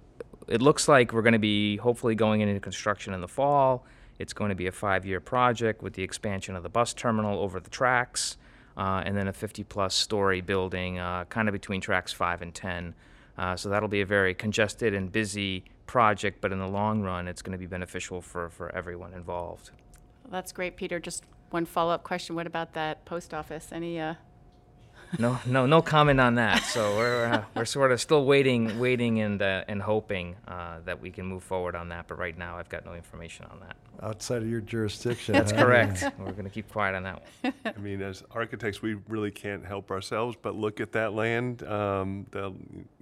it 0.48 0.62
looks 0.62 0.88
like 0.88 1.12
we're 1.12 1.22
going 1.22 1.32
to 1.32 1.38
be 1.38 1.76
hopefully 1.76 2.14
going 2.14 2.40
into 2.40 2.58
construction 2.60 3.14
in 3.14 3.20
the 3.20 3.28
fall. 3.28 3.86
It's 4.18 4.32
going 4.32 4.50
to 4.50 4.54
be 4.54 4.66
a 4.66 4.72
five 4.72 5.06
year 5.06 5.20
project 5.20 5.82
with 5.82 5.94
the 5.94 6.02
expansion 6.02 6.54
of 6.54 6.62
the 6.62 6.68
bus 6.68 6.92
terminal 6.92 7.38
over 7.40 7.58
the 7.60 7.70
tracks 7.70 8.36
uh, 8.76 9.02
and 9.04 9.16
then 9.16 9.28
a 9.28 9.32
50 9.32 9.64
plus 9.64 9.94
story 9.94 10.40
building 10.40 10.98
uh, 10.98 11.24
kind 11.26 11.48
of 11.48 11.52
between 11.52 11.80
tracks 11.80 12.12
5 12.12 12.42
and 12.42 12.54
10. 12.54 12.94
Uh, 13.38 13.56
so 13.56 13.68
that'll 13.68 13.88
be 13.88 14.00
a 14.00 14.06
very 14.06 14.34
congested 14.34 14.94
and 14.94 15.10
busy 15.10 15.64
project, 15.86 16.40
but 16.40 16.52
in 16.52 16.58
the 16.58 16.68
long 16.68 17.00
run, 17.00 17.26
it's 17.26 17.42
going 17.42 17.52
to 17.52 17.58
be 17.58 17.66
beneficial 17.66 18.20
for, 18.20 18.50
for 18.50 18.74
everyone 18.74 19.12
involved. 19.14 19.70
Well, 20.24 20.32
that's 20.32 20.52
great, 20.52 20.76
Peter. 20.76 21.00
Just 21.00 21.24
one 21.50 21.64
follow 21.64 21.92
up 21.92 22.04
question. 22.04 22.36
What 22.36 22.46
about 22.46 22.74
that 22.74 23.04
post 23.04 23.34
office? 23.34 23.70
Any 23.72 23.98
uh, 23.98 24.14
no, 25.18 25.38
no, 25.46 25.66
no 25.66 25.82
comment 25.82 26.20
on 26.20 26.36
that. 26.36 26.62
So 26.64 26.96
we're 26.96 27.26
uh, 27.26 27.44
we're 27.54 27.64
sort 27.64 27.92
of 27.92 28.00
still 28.00 28.24
waiting, 28.24 28.78
waiting, 28.78 29.20
and 29.20 29.42
uh, 29.42 29.64
and 29.66 29.82
hoping 29.82 30.36
uh, 30.46 30.78
that 30.84 31.00
we 31.00 31.10
can 31.10 31.26
move 31.26 31.42
forward 31.42 31.74
on 31.74 31.88
that. 31.88 32.06
But 32.06 32.18
right 32.18 32.36
now, 32.36 32.56
I've 32.56 32.68
got 32.68 32.84
no 32.84 32.94
information 32.94 33.46
on 33.50 33.60
that. 33.60 33.76
Outside 34.02 34.42
of 34.42 34.48
your 34.48 34.60
jurisdiction. 34.60 35.34
That's 35.34 35.52
huh? 35.52 35.64
correct. 35.64 36.04
we're 36.18 36.32
going 36.32 36.44
to 36.44 36.50
keep 36.50 36.70
quiet 36.70 36.94
on 36.94 37.02
that 37.02 37.22
one. 37.42 37.52
I 37.64 37.78
mean, 37.78 38.00
as 38.00 38.22
architects, 38.30 38.80
we 38.80 38.94
really 39.08 39.30
can't 39.30 39.64
help 39.64 39.90
ourselves 39.90 40.36
but 40.40 40.54
look 40.54 40.80
at 40.80 40.92
that 40.92 41.12
land. 41.12 41.62
Um, 41.64 42.26
the, 42.30 42.52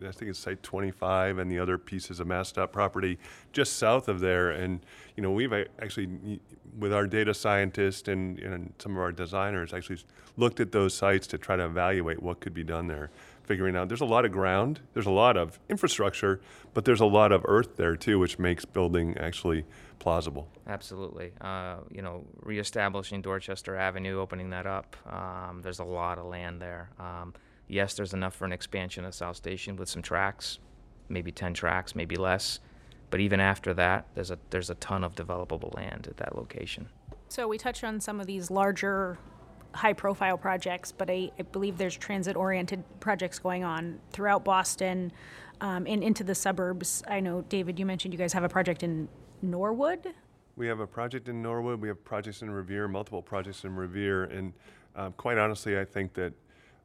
I 0.07 0.11
think 0.11 0.31
it's 0.31 0.41
Site 0.41 0.63
25 0.63 1.39
and 1.39 1.51
the 1.51 1.59
other 1.59 1.79
pieces 1.79 2.19
of 2.19 2.27
MassDOT 2.27 2.73
property 2.73 3.19
just 3.53 3.77
south 3.77 4.09
of 4.09 4.19
there. 4.19 4.51
And, 4.51 4.81
you 5.19 5.23
know, 5.23 5.33
we've 5.33 5.53
actually, 5.53 6.39
with 6.79 6.93
our 6.93 7.05
data 7.05 7.35
scientists 7.35 8.07
and, 8.07 8.39
and 8.39 8.73
some 8.79 8.93
of 8.93 8.99
our 8.99 9.11
designers, 9.11 9.75
actually 9.75 9.99
looked 10.37 10.61
at 10.61 10.71
those 10.71 10.95
sites 10.95 11.27
to 11.27 11.39
try 11.39 11.57
to 11.57 11.65
evaluate 11.65 12.23
what 12.23 12.39
could 12.39 12.55
be 12.55 12.63
done 12.63 12.87
there 12.87 13.11
figuring 13.43 13.75
out 13.75 13.89
there's 13.89 14.03
a 14.03 14.05
lot 14.05 14.25
of 14.27 14.31
ground, 14.31 14.79
there's 14.93 15.07
a 15.07 15.11
lot 15.11 15.37
of 15.37 15.59
infrastructure, 15.71 16.39
but 16.75 16.85
there's 16.85 17.01
a 17.01 17.07
lot 17.07 17.33
of 17.33 17.43
earth 17.47 17.77
there 17.77 17.97
too, 17.97 18.19
which 18.19 18.39
makes 18.39 18.65
building 18.65 19.17
actually 19.19 19.65
plausible. 19.99 20.47
Absolutely. 20.69 21.33
Uh, 21.41 21.79
you 21.91 22.03
know, 22.03 22.25
reestablishing 22.43 23.23
Dorchester 23.23 23.75
Avenue, 23.75 24.21
opening 24.21 24.51
that 24.51 24.67
up, 24.67 24.97
um, 25.11 25.63
there's 25.63 25.81
a 25.81 25.85
lot 25.85 26.19
of 26.19 26.27
land 26.27 26.61
there. 26.61 26.91
Um, 27.01 27.33
yes, 27.67 27.95
there's 27.95 28.13
enough 28.13 28.35
for 28.35 28.45
an 28.45 28.53
expansion 28.53 29.05
of 29.05 29.15
South 29.15 29.37
Station 29.37 29.77
with 29.77 29.89
some 29.89 30.03
tracks, 30.03 30.59
maybe 31.09 31.33
10 31.33 31.55
tracks, 31.55 31.97
maybe 31.97 32.15
less. 32.15 32.61
But 33.11 33.21
even 33.21 33.41
after 33.41 33.73
that, 33.75 34.07
there's 34.15 34.31
a 34.31 34.39
there's 34.51 34.71
a 34.71 34.75
ton 34.77 35.05
of 35.05 35.15
developable 35.15 35.75
land 35.75 36.07
at 36.09 36.17
that 36.19 36.37
location. 36.37 36.89
So 37.29 37.47
we 37.49 37.59
touched 37.59 37.85
on 37.85 38.01
some 38.01 38.21
of 38.21 38.27
these 38.27 38.51
larger 38.51 39.19
high 39.75 39.93
profile 39.93 40.39
projects, 40.39 40.93
but 40.93 41.11
I, 41.11 41.31
I 41.39 41.43
believe 41.43 41.79
there's 41.79 41.97
transit 41.97 42.37
oriented 42.37 42.83
projects 43.01 43.39
going 43.39 43.65
on 43.65 43.99
throughout 44.11 44.45
Boston 44.45 45.13
um, 45.61 45.87
and 45.87 46.03
into 46.03 46.25
the 46.25 46.35
suburbs. 46.35 47.03
I 47.07 47.21
know, 47.21 47.43
David, 47.43 47.79
you 47.79 47.87
mentioned 47.87 48.15
you 48.15 48.19
guys 48.19 48.33
have 48.33 48.45
a 48.45 48.49
project 48.49 48.83
in 48.83 49.09
Norwood. 49.43 50.15
We 50.57 50.67
have 50.67 50.81
a 50.81 50.87
project 50.87 51.29
in 51.29 51.43
Norwood. 51.43 51.81
We 51.81 51.89
have 51.89 52.03
projects 52.05 52.43
in 52.43 52.51
Revere, 52.51 52.89
multiple 52.89 53.23
projects 53.23 53.65
in 53.65 53.77
Revere, 53.77 54.25
and 54.25 54.53
um, 54.97 55.13
quite 55.13 55.39
honestly, 55.39 55.79
I 55.79 55.85
think 55.85 56.15
that 56.15 56.33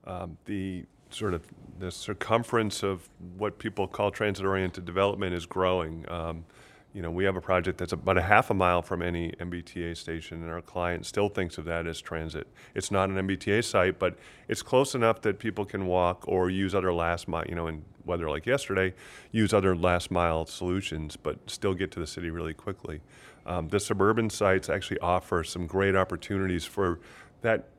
um, 0.05 0.37
the 0.45 0.85
sort 1.13 1.33
of 1.33 1.45
the 1.79 1.91
circumference 1.91 2.83
of 2.83 3.09
what 3.37 3.59
people 3.59 3.87
call 3.87 4.11
transit-oriented 4.11 4.85
development 4.85 5.33
is 5.33 5.45
growing. 5.45 6.05
Um, 6.09 6.45
you 6.93 7.01
know, 7.01 7.09
we 7.09 7.25
have 7.25 7.35
a 7.35 7.41
project 7.41 7.79
that's 7.79 7.91
about 7.91 8.17
a 8.17 8.21
half 8.21 8.51
a 8.51 8.53
mile 8.53 8.83
from 8.83 9.01
any 9.01 9.31
MBTA 9.39 9.97
station, 9.97 10.43
and 10.43 10.51
our 10.51 10.61
client 10.61 11.07
still 11.07 11.27
thinks 11.27 11.57
of 11.57 11.65
that 11.65 11.87
as 11.87 11.99
transit. 11.99 12.47
It's 12.75 12.91
not 12.91 13.09
an 13.09 13.15
MBTA 13.15 13.63
site, 13.63 13.97
but 13.97 14.15
it's 14.47 14.61
close 14.61 14.93
enough 14.93 15.21
that 15.21 15.39
people 15.39 15.65
can 15.65 15.87
walk 15.87 16.23
or 16.27 16.51
use 16.51 16.75
other 16.75 16.93
last 16.93 17.27
mile, 17.27 17.45
you 17.49 17.55
know, 17.55 17.65
in 17.67 17.83
weather 18.05 18.29
like 18.29 18.45
yesterday, 18.45 18.93
use 19.31 19.53
other 19.53 19.75
last 19.75 20.11
mile 20.11 20.45
solutions, 20.45 21.15
but 21.17 21.37
still 21.49 21.73
get 21.73 21.91
to 21.91 21.99
the 21.99 22.07
city 22.07 22.29
really 22.29 22.53
quickly. 22.53 23.01
Um, 23.45 23.69
the 23.69 23.79
suburban 23.79 24.29
sites 24.29 24.69
actually 24.69 24.99
offer 24.99 25.43
some 25.43 25.65
great 25.65 25.95
opportunities 25.95 26.63
for 26.63 26.99
that 27.41 27.69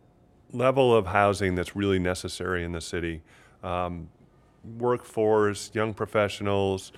level 0.54 0.94
of 0.94 1.06
housing 1.06 1.54
that's 1.54 1.74
really 1.74 1.98
necessary 1.98 2.64
in 2.64 2.72
the 2.72 2.80
city. 2.80 3.22
Um, 3.62 4.08
workforce, 4.78 5.70
young 5.74 5.92
professionals, 5.92 6.92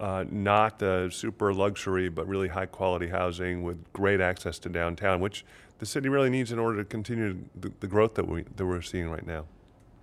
uh, 0.00 0.24
not 0.30 0.78
the 0.78 1.08
super 1.12 1.52
luxury, 1.54 2.08
but 2.08 2.26
really 2.26 2.48
high 2.48 2.66
quality 2.66 3.08
housing 3.08 3.62
with 3.62 3.92
great 3.92 4.20
access 4.20 4.58
to 4.60 4.68
downtown, 4.68 5.20
which 5.20 5.44
the 5.78 5.86
city 5.86 6.08
really 6.08 6.30
needs 6.30 6.52
in 6.52 6.58
order 6.58 6.78
to 6.78 6.84
continue 6.84 7.38
the, 7.60 7.72
the 7.80 7.86
growth 7.86 8.14
that, 8.14 8.26
we, 8.26 8.44
that 8.56 8.66
we're 8.66 8.82
seeing 8.82 9.08
right 9.08 9.26
now. 9.26 9.44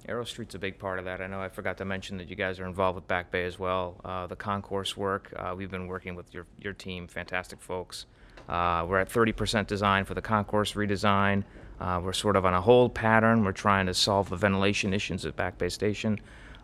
Arrowstreet's 0.08 0.54
a 0.54 0.60
big 0.60 0.78
part 0.80 1.00
of 1.00 1.06
that. 1.06 1.22
I 1.22 1.28
know 1.28 1.40
I 1.40 1.48
forgot 1.48 1.78
to 1.78 1.86
mention 1.86 2.18
that 2.18 2.30
you 2.30 2.36
guys 2.36 2.60
are 2.60 2.66
involved 2.66 2.96
with 2.96 3.08
Back 3.08 3.32
Bay 3.32 3.46
as 3.46 3.58
well. 3.58 3.96
Uh, 4.04 4.28
the 4.28 4.36
concourse 4.36 4.98
work, 4.98 5.34
uh, 5.38 5.54
we've 5.56 5.72
been 5.72 5.88
working 5.88 6.16
with 6.16 6.34
your, 6.34 6.46
your 6.60 6.74
team, 6.74 7.08
fantastic 7.08 7.62
folks. 7.62 8.06
Uh, 8.50 8.86
we're 8.88 9.00
at 9.00 9.10
30% 9.10 9.66
design 9.68 10.04
for 10.04 10.14
the 10.14 10.22
concourse 10.22 10.74
redesign. 10.74 11.44
Uh, 11.84 12.00
we're 12.02 12.14
sort 12.14 12.38
of 12.38 12.46
on 12.46 12.54
a 12.54 12.62
hold 12.62 12.94
pattern. 12.94 13.44
We're 13.44 13.52
trying 13.52 13.88
to 13.88 13.94
solve 13.94 14.30
the 14.30 14.38
ventilation 14.38 14.94
issues 14.94 15.26
at 15.26 15.36
Back 15.36 15.58
Bay 15.58 15.68
Station. 15.68 16.18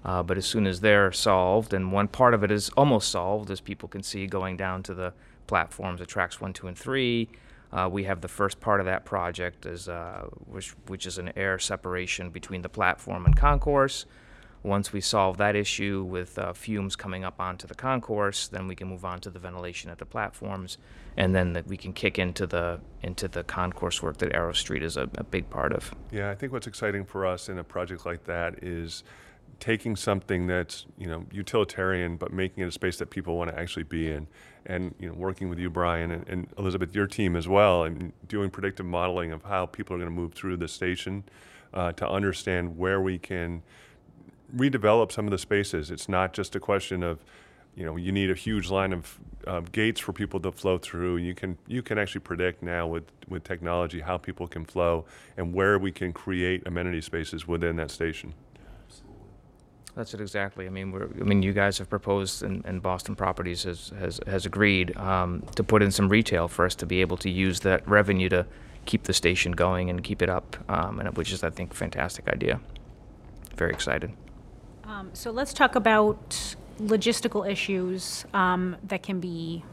Uh, 0.05 0.23
but 0.23 0.37
as 0.37 0.45
soon 0.45 0.65
as 0.65 0.79
they're 0.79 1.11
solved, 1.11 1.73
and 1.73 1.91
one 1.91 2.07
part 2.07 2.33
of 2.33 2.41
it 2.41 2.51
is 2.51 2.69
almost 2.77 3.09
solved, 3.09 3.51
as 3.51 3.59
people 3.59 3.89
can 3.89 4.01
see 4.01 4.27
going 4.27 4.55
down 4.55 4.81
to 4.83 4.93
the 4.93 5.13
platforms 5.45 5.99
at 5.99 6.07
tracks 6.07 6.39
one, 6.39 6.53
two, 6.53 6.67
and 6.67 6.77
three, 6.77 7.27
uh, 7.73 7.89
we 7.91 8.05
have 8.05 8.21
the 8.21 8.29
first 8.29 8.61
part 8.61 8.79
of 8.79 8.85
that 8.85 9.03
project, 9.03 9.65
is, 9.65 9.89
uh, 9.89 10.25
which, 10.45 10.69
which 10.87 11.05
is 11.05 11.17
an 11.17 11.33
air 11.35 11.59
separation 11.59 12.29
between 12.29 12.61
the 12.61 12.69
platform 12.69 13.25
and 13.25 13.35
concourse. 13.35 14.05
Once 14.63 14.91
we 14.91 14.99
solve 14.99 15.37
that 15.37 15.55
issue 15.55 16.03
with 16.03 16.37
uh, 16.37 16.51
fumes 16.51 16.95
coming 16.95 17.23
up 17.23 17.39
onto 17.39 17.65
the 17.65 17.75
concourse, 17.75 18.47
then 18.47 18.67
we 18.67 18.75
can 18.75 18.87
move 18.87 19.05
on 19.05 19.19
to 19.19 19.29
the 19.29 19.39
ventilation 19.39 19.89
at 19.89 19.97
the 19.99 20.05
platforms, 20.05 20.77
and 21.15 21.33
then 21.33 21.53
the, 21.53 21.63
we 21.65 21.77
can 21.77 21.93
kick 21.93 22.19
into 22.19 22.45
the 22.45 22.79
into 23.01 23.27
the 23.27 23.43
concourse 23.43 24.03
work 24.03 24.17
that 24.17 24.31
Arrowstreet 24.33 24.81
is 24.81 24.97
a, 24.97 25.09
a 25.15 25.23
big 25.23 25.49
part 25.49 25.71
of. 25.71 25.93
Yeah, 26.11 26.29
I 26.29 26.35
think 26.35 26.51
what's 26.51 26.67
exciting 26.67 27.05
for 27.05 27.25
us 27.25 27.47
in 27.47 27.57
a 27.57 27.63
project 27.63 28.05
like 28.05 28.25
that 28.25 28.61
is 28.61 29.03
taking 29.59 29.95
something 29.95 30.47
that's 30.47 30.85
you 30.97 31.07
know 31.07 31.25
utilitarian 31.31 32.17
but 32.17 32.31
making 32.31 32.63
it 32.63 32.67
a 32.67 32.71
space 32.71 32.97
that 32.97 33.09
people 33.09 33.37
want 33.37 33.49
to 33.49 33.59
actually 33.59 33.83
be 33.83 34.09
in 34.09 34.27
and 34.65 34.95
you 34.99 35.07
know 35.07 35.13
working 35.15 35.49
with 35.49 35.59
you 35.59 35.69
bryan 35.69 36.11
and, 36.11 36.27
and 36.29 36.47
elizabeth 36.57 36.95
your 36.95 37.07
team 37.07 37.35
as 37.35 37.47
well 37.47 37.83
and 37.83 38.13
doing 38.27 38.49
predictive 38.49 38.85
modeling 38.85 39.31
of 39.31 39.43
how 39.43 39.65
people 39.65 39.95
are 39.95 39.99
going 39.99 40.09
to 40.09 40.15
move 40.15 40.33
through 40.33 40.55
the 40.55 40.67
station 40.67 41.23
uh, 41.73 41.91
to 41.91 42.07
understand 42.07 42.77
where 42.77 43.01
we 43.01 43.17
can 43.17 43.61
redevelop 44.55 45.11
some 45.11 45.25
of 45.25 45.31
the 45.31 45.37
spaces. 45.37 45.91
It's 45.91 46.09
not 46.09 46.33
just 46.33 46.55
a 46.55 46.59
question 46.59 47.03
of, 47.03 47.23
you 47.75 47.85
know, 47.85 47.95
you 47.95 48.11
need 48.11 48.29
a 48.29 48.35
huge 48.35 48.69
line 48.69 48.93
of 48.93 49.71
gates 49.71 49.99
for 49.99 50.13
people 50.13 50.39
to 50.41 50.51
flow 50.51 50.77
through. 50.77 51.17
You 51.17 51.33
can 51.33 51.57
you 51.67 51.81
can 51.81 51.97
actually 51.97 52.21
predict 52.21 52.61
now 52.61 52.87
with 52.87 53.05
with 53.27 53.43
technology 53.43 54.01
how 54.01 54.17
people 54.17 54.47
can 54.47 54.65
flow 54.65 55.05
and 55.37 55.53
where 55.53 55.79
we 55.79 55.91
can 55.91 56.13
create 56.13 56.67
amenity 56.67 57.01
spaces 57.01 57.47
within 57.47 57.75
that 57.77 57.91
station. 57.91 58.33
Absolutely. 58.85 59.15
That's 59.95 60.13
it 60.13 60.21
exactly. 60.21 60.65
I 60.65 60.69
mean, 60.69 60.93
I 60.93 61.23
mean, 61.23 61.41
you 61.41 61.53
guys 61.53 61.77
have 61.77 61.89
proposed, 61.89 62.43
and, 62.43 62.65
and 62.65 62.81
Boston 62.81 63.15
Properties 63.15 63.63
has 63.63 63.91
has, 63.99 64.19
has 64.27 64.45
agreed 64.45 64.95
um, 64.97 65.43
to 65.55 65.63
put 65.63 65.81
in 65.81 65.91
some 65.91 66.09
retail 66.09 66.47
for 66.47 66.65
us 66.65 66.75
to 66.75 66.85
be 66.85 67.01
able 67.01 67.17
to 67.17 67.29
use 67.29 67.61
that 67.61 67.87
revenue 67.87 68.29
to 68.29 68.45
keep 68.85 69.03
the 69.03 69.13
station 69.13 69.51
going 69.51 69.89
and 69.89 70.03
keep 70.03 70.21
it 70.21 70.29
up, 70.29 70.57
um, 70.67 70.99
and 70.99 71.17
which 71.17 71.31
is, 71.31 71.43
I 71.43 71.49
think, 71.49 71.73
fantastic 71.73 72.27
idea. 72.27 72.59
Very 73.55 73.71
excited. 73.71 74.11
Um, 74.89 75.11
So 75.13 75.29
let's 75.29 75.53
talk 75.53 75.75
about 75.75 76.55
logistical 76.81 77.49
issues 77.49 78.25
um, 78.33 78.75
that 78.87 79.03
can 79.03 79.19
be, 79.19 79.63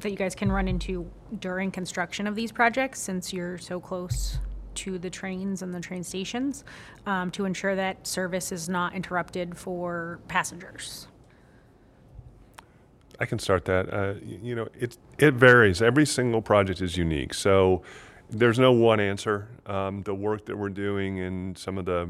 that 0.00 0.10
you 0.10 0.16
guys 0.16 0.34
can 0.34 0.50
run 0.50 0.66
into 0.66 1.08
during 1.38 1.70
construction 1.70 2.26
of 2.26 2.34
these 2.34 2.50
projects, 2.50 2.98
since 2.98 3.32
you're 3.32 3.58
so 3.58 3.78
close 3.78 4.38
to 4.74 4.98
the 4.98 5.08
trains 5.08 5.62
and 5.62 5.72
the 5.72 5.80
train 5.80 6.02
stations, 6.02 6.64
um, 7.06 7.30
to 7.30 7.44
ensure 7.44 7.76
that 7.76 8.04
service 8.06 8.50
is 8.50 8.68
not 8.68 8.92
interrupted 8.94 9.56
for 9.56 10.18
passengers. 10.26 11.06
I 13.20 13.26
can 13.26 13.38
start 13.38 13.64
that. 13.66 13.92
Uh, 13.92 14.14
you 14.24 14.54
know, 14.56 14.66
it 14.78 14.96
it 15.18 15.34
varies. 15.34 15.82
Every 15.82 16.06
single 16.06 16.40
project 16.42 16.80
is 16.80 16.96
unique, 16.96 17.34
so 17.34 17.82
there's 18.30 18.58
no 18.58 18.72
one 18.72 18.98
answer. 18.98 19.48
Um, 19.66 20.02
the 20.02 20.14
work 20.14 20.46
that 20.46 20.56
we're 20.56 20.70
doing 20.70 21.18
in 21.18 21.54
some 21.54 21.76
of 21.76 21.84
the 21.84 22.08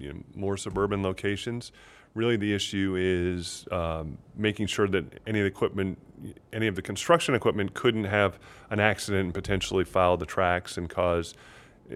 you 0.00 0.12
know, 0.12 0.20
more 0.34 0.56
suburban 0.56 1.02
locations, 1.02 1.72
really 2.14 2.36
the 2.36 2.52
issue 2.52 2.96
is 2.98 3.66
um, 3.70 4.18
making 4.36 4.66
sure 4.66 4.88
that 4.88 5.04
any 5.26 5.40
of 5.40 5.44
the 5.44 5.48
equipment, 5.48 5.98
any 6.52 6.66
of 6.66 6.74
the 6.74 6.82
construction 6.82 7.34
equipment, 7.34 7.74
couldn't 7.74 8.04
have 8.04 8.38
an 8.70 8.80
accident 8.80 9.26
and 9.26 9.34
potentially 9.34 9.84
foul 9.84 10.16
the 10.16 10.26
tracks 10.26 10.76
and 10.76 10.88
cause 10.88 11.34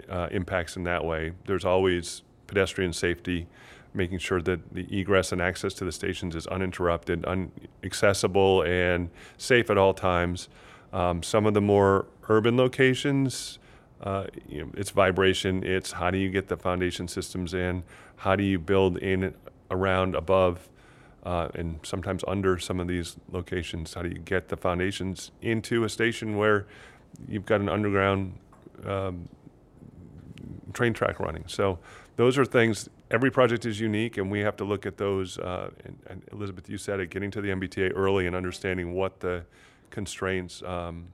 uh, 0.08 0.28
impacts 0.30 0.76
in 0.76 0.84
that 0.84 1.04
way. 1.04 1.32
There's 1.46 1.64
always 1.64 2.22
pedestrian 2.46 2.92
safety, 2.92 3.46
making 3.92 4.18
sure 4.18 4.40
that 4.42 4.74
the 4.74 4.86
egress 4.90 5.32
and 5.32 5.40
access 5.40 5.72
to 5.74 5.84
the 5.84 5.92
stations 5.92 6.36
is 6.36 6.46
uninterrupted, 6.48 7.24
un- 7.26 7.50
accessible, 7.82 8.62
and 8.62 9.10
safe 9.38 9.70
at 9.70 9.78
all 9.78 9.94
times. 9.94 10.48
Um, 10.92 11.22
some 11.22 11.46
of 11.46 11.54
the 11.54 11.60
more 11.60 12.06
urban 12.28 12.56
locations, 12.56 13.58
uh, 14.02 14.26
you 14.48 14.62
know, 14.62 14.70
it's 14.76 14.90
vibration. 14.90 15.64
It's 15.64 15.92
how 15.92 16.10
do 16.10 16.18
you 16.18 16.30
get 16.30 16.48
the 16.48 16.56
foundation 16.56 17.08
systems 17.08 17.54
in? 17.54 17.82
How 18.16 18.36
do 18.36 18.42
you 18.42 18.58
build 18.58 18.98
in, 18.98 19.34
around, 19.70 20.14
above, 20.14 20.68
uh, 21.24 21.48
and 21.54 21.78
sometimes 21.82 22.22
under 22.28 22.58
some 22.58 22.80
of 22.80 22.88
these 22.88 23.16
locations? 23.30 23.94
How 23.94 24.02
do 24.02 24.08
you 24.08 24.18
get 24.18 24.48
the 24.48 24.56
foundations 24.56 25.30
into 25.40 25.84
a 25.84 25.88
station 25.88 26.36
where 26.36 26.66
you've 27.28 27.46
got 27.46 27.60
an 27.60 27.68
underground 27.68 28.38
um, 28.84 29.28
train 30.72 30.92
track 30.92 31.20
running. 31.20 31.44
So 31.46 31.78
those 32.16 32.36
are 32.38 32.44
things. 32.44 32.88
Every 33.10 33.30
project 33.30 33.64
is 33.64 33.80
unique, 33.80 34.18
and 34.18 34.30
we 34.30 34.40
have 34.40 34.56
to 34.56 34.64
look 34.64 34.86
at 34.86 34.96
those. 34.96 35.38
Uh, 35.38 35.70
and, 35.84 35.98
and 36.08 36.22
Elizabeth, 36.32 36.68
you 36.68 36.78
said 36.78 37.00
it, 37.00 37.10
getting 37.10 37.30
to 37.30 37.40
the 37.40 37.48
MBTA 37.48 37.92
early 37.94 38.26
and 38.26 38.34
understanding 38.34 38.94
what 38.94 39.20
the 39.20 39.44
constraints, 39.90 40.62
um, 40.64 41.06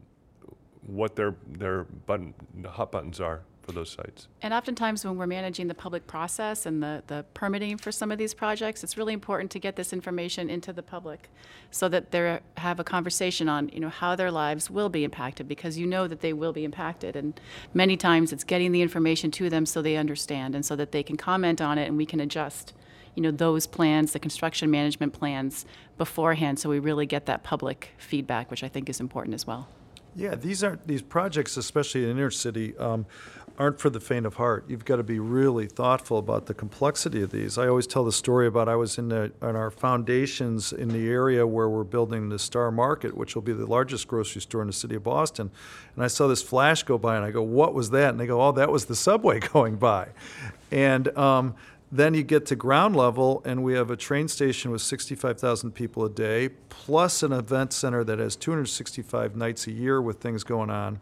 what 0.87 1.17
their 1.17 1.35
their 1.47 1.85
button 1.85 2.35
hot 2.67 2.93
buttons 2.93 3.21
are 3.21 3.43
for 3.71 3.73
those 3.73 3.91
sites. 3.91 4.29
And 4.43 4.53
oftentimes, 4.53 5.05
when 5.05 5.17
we're 5.17 5.27
managing 5.27 5.69
the 5.69 5.75
public 5.75 6.07
process 6.07 6.67
and 6.67 6.83
the, 6.83 7.03
the 7.07 7.25
permitting 7.35 7.79
for 7.79 7.93
some 7.93 8.11
of 8.11 8.19
these 8.19 8.35
projects, 8.35 8.83
it's 8.83 8.97
really 8.97 9.13
important 9.13 9.51
to 9.53 9.59
get 9.59 9.77
this 9.77 9.93
information 9.93 10.51
into 10.51 10.73
the 10.73 10.83
public 10.83 11.29
so 11.71 11.89
that 11.89 12.11
they 12.11 12.41
have 12.57 12.81
a 12.81 12.85
conversation 12.85 13.49
on, 13.49 13.69
you 13.69 13.81
know, 13.81 13.89
how 13.89 14.17
their 14.17 14.31
lives 14.31 14.71
will 14.71 14.89
be 14.89 15.05
impacted 15.05 15.47
because 15.47 15.79
you 15.79 15.87
know 15.87 16.09
that 16.09 16.21
they 16.21 16.33
will 16.33 16.53
be 16.53 16.65
impacted. 16.65 17.17
And 17.17 17.39
many 17.75 17.97
times, 17.97 18.33
it's 18.33 18.45
getting 18.45 18.73
the 18.73 18.83
information 18.83 19.31
to 19.33 19.51
them 19.51 19.67
so 19.67 19.83
they 19.83 19.97
understand 19.97 20.55
and 20.55 20.65
so 20.65 20.75
that 20.77 20.93
they 20.93 21.03
can 21.03 21.17
comment 21.17 21.61
on 21.61 21.79
it 21.79 21.87
and 21.87 21.97
we 21.97 22.07
can 22.07 22.21
adjust, 22.21 22.73
you 23.15 23.23
know, 23.23 23.31
those 23.31 23.67
plans, 23.67 24.13
the 24.13 24.19
construction 24.19 24.71
management 24.71 25.13
plans 25.13 25.65
beforehand 25.99 26.59
so 26.59 26.71
we 26.71 26.79
really 26.79 27.07
get 27.07 27.27
that 27.27 27.43
public 27.43 27.91
feedback, 27.99 28.51
which 28.51 28.65
I 28.65 28.69
think 28.69 28.89
is 28.89 29.01
important 29.01 29.35
as 29.35 29.47
well. 29.47 29.69
Yeah, 30.15 30.35
these 30.35 30.65
aren't 30.65 30.87
these 30.87 31.03
projects, 31.03 31.57
especially 31.57 32.05
in 32.05 32.11
inner 32.11 32.31
city, 32.31 32.77
um, 32.79 33.07
aren't 33.59 33.79
for 33.79 33.91
the 33.91 34.01
faint 34.01 34.27
of 34.27 34.35
heart. 34.35 34.65
You've 34.69 34.85
got 34.85 34.97
to 34.97 35.03
be 35.03 35.19
really 35.19 35.67
thoughtful 35.67 36.19
about 36.19 36.47
the 36.47 36.55
complexity 36.55 37.23
of 37.23 37.31
these. 37.31 37.59
I 37.59 37.69
always 37.69 37.87
tell 37.87 38.05
the 38.05 38.13
story 38.13 38.47
about 38.47 38.69
I 38.69 38.77
was 38.77 38.99
in 38.99 39.09
the 39.09 39.33
our 39.43 39.71
foundations 39.71 40.73
in 40.73 40.89
the 40.89 41.09
area 41.09 41.47
where 41.47 41.69
we're 41.69 41.85
building 41.85 42.29
the 42.29 42.39
Star 42.39 42.71
Market, 42.71 43.17
which 43.17 43.35
will 43.35 43.43
be 43.43 43.53
the 43.53 43.67
largest 43.67 44.09
grocery 44.09 44.41
store 44.41 44.63
in 44.63 44.67
the 44.67 44.73
city 44.73 44.97
of 44.97 45.05
Boston, 45.05 45.51
and 45.95 46.05
I 46.05 46.09
saw 46.09 46.27
this 46.27 46.43
flash 46.43 46.83
go 46.83 46.99
by, 46.99 47.17
and 47.17 47.25
I 47.25 47.31
go, 47.31 47.43
"What 47.43 47.75
was 47.75 47.91
that?" 47.91 48.11
And 48.11 48.19
they 48.19 48.27
go, 48.27 48.41
"Oh, 48.41 48.53
that 48.53 48.73
was 48.73 48.87
the 48.87 48.97
subway 48.97 49.39
going 49.53 49.77
by," 49.77 50.09
and 50.73 51.17
um, 51.17 51.55
then 51.93 52.15
you 52.15 52.23
get 52.23 52.47
to 52.47 52.57
ground 52.57 52.95
level, 52.95 53.43
and 53.45 53.65
we 53.65 53.75
have 53.75 53.91
a 53.91 53.97
train 53.97 54.29
station 54.29 54.71
with 54.71 54.81
65,000 54.83 55.73
people 55.73 56.05
a 56.05 56.11
day, 56.11 56.51
plus 56.69 57.23
an 57.23 57.33
event 57.33 57.73
center 57.73 58.05
that 58.05 58.19
has 58.19 58.37
265 58.37 59.35
nights 59.37 59.67
a 59.67 59.73
year 59.73 60.01
with 60.01 60.21
things 60.21 60.45
going 60.45 60.71
on. 60.71 61.01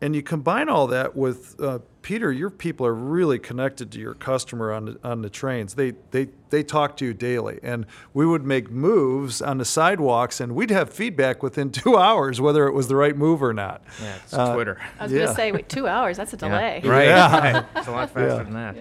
And 0.00 0.14
you 0.14 0.22
combine 0.22 0.68
all 0.68 0.86
that 0.86 1.16
with 1.16 1.60
uh, 1.60 1.80
Peter. 2.02 2.30
Your 2.30 2.50
people 2.50 2.86
are 2.86 2.94
really 2.94 3.40
connected 3.40 3.90
to 3.90 3.98
your 3.98 4.14
customer 4.14 4.72
on 4.72 4.84
the, 4.84 4.98
on 5.02 5.22
the 5.22 5.28
trains. 5.28 5.74
They 5.74 5.94
they 6.12 6.28
they 6.50 6.62
talk 6.62 6.96
to 6.98 7.04
you 7.04 7.12
daily, 7.12 7.58
and 7.64 7.84
we 8.14 8.24
would 8.24 8.44
make 8.44 8.70
moves 8.70 9.42
on 9.42 9.58
the 9.58 9.64
sidewalks, 9.64 10.40
and 10.40 10.54
we'd 10.54 10.70
have 10.70 10.88
feedback 10.90 11.42
within 11.42 11.72
two 11.72 11.96
hours 11.96 12.40
whether 12.40 12.68
it 12.68 12.74
was 12.74 12.86
the 12.86 12.94
right 12.94 13.16
move 13.16 13.42
or 13.42 13.52
not. 13.52 13.82
Yeah, 14.00 14.14
it's 14.22 14.32
Uh, 14.34 14.54
Twitter. 14.54 14.78
I 15.00 15.02
was 15.02 15.12
going 15.12 15.26
to 15.26 15.34
say, 15.34 15.50
wait, 15.50 15.68
two 15.68 15.88
hours, 15.88 16.16
that's 16.16 16.32
a 16.32 16.36
delay. 16.36 16.80
Right. 16.84 17.08
Yeah. 17.08 17.64
it's 17.74 17.88
a 17.88 17.90
lot 17.90 18.08
faster 18.10 18.44
than 18.44 18.54
that. 18.54 18.76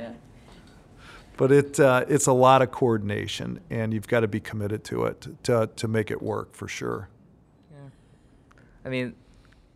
But 1.37 1.51
it 1.51 1.79
uh, 1.79 2.05
it's 2.09 2.25
a 2.27 2.33
lot 2.33 2.61
of 2.61 2.71
coordination, 2.71 3.59
and 3.69 3.93
you've 3.93 4.07
got 4.07 4.21
to 4.21 4.27
be 4.27 4.39
committed 4.39 4.83
to 4.85 5.05
it 5.05 5.27
to 5.43 5.69
to 5.75 5.87
make 5.87 6.09
it 6.11 6.21
work 6.21 6.53
for 6.55 6.67
sure. 6.67 7.09
Yeah, 7.71 7.89
I 8.83 8.89
mean, 8.89 9.13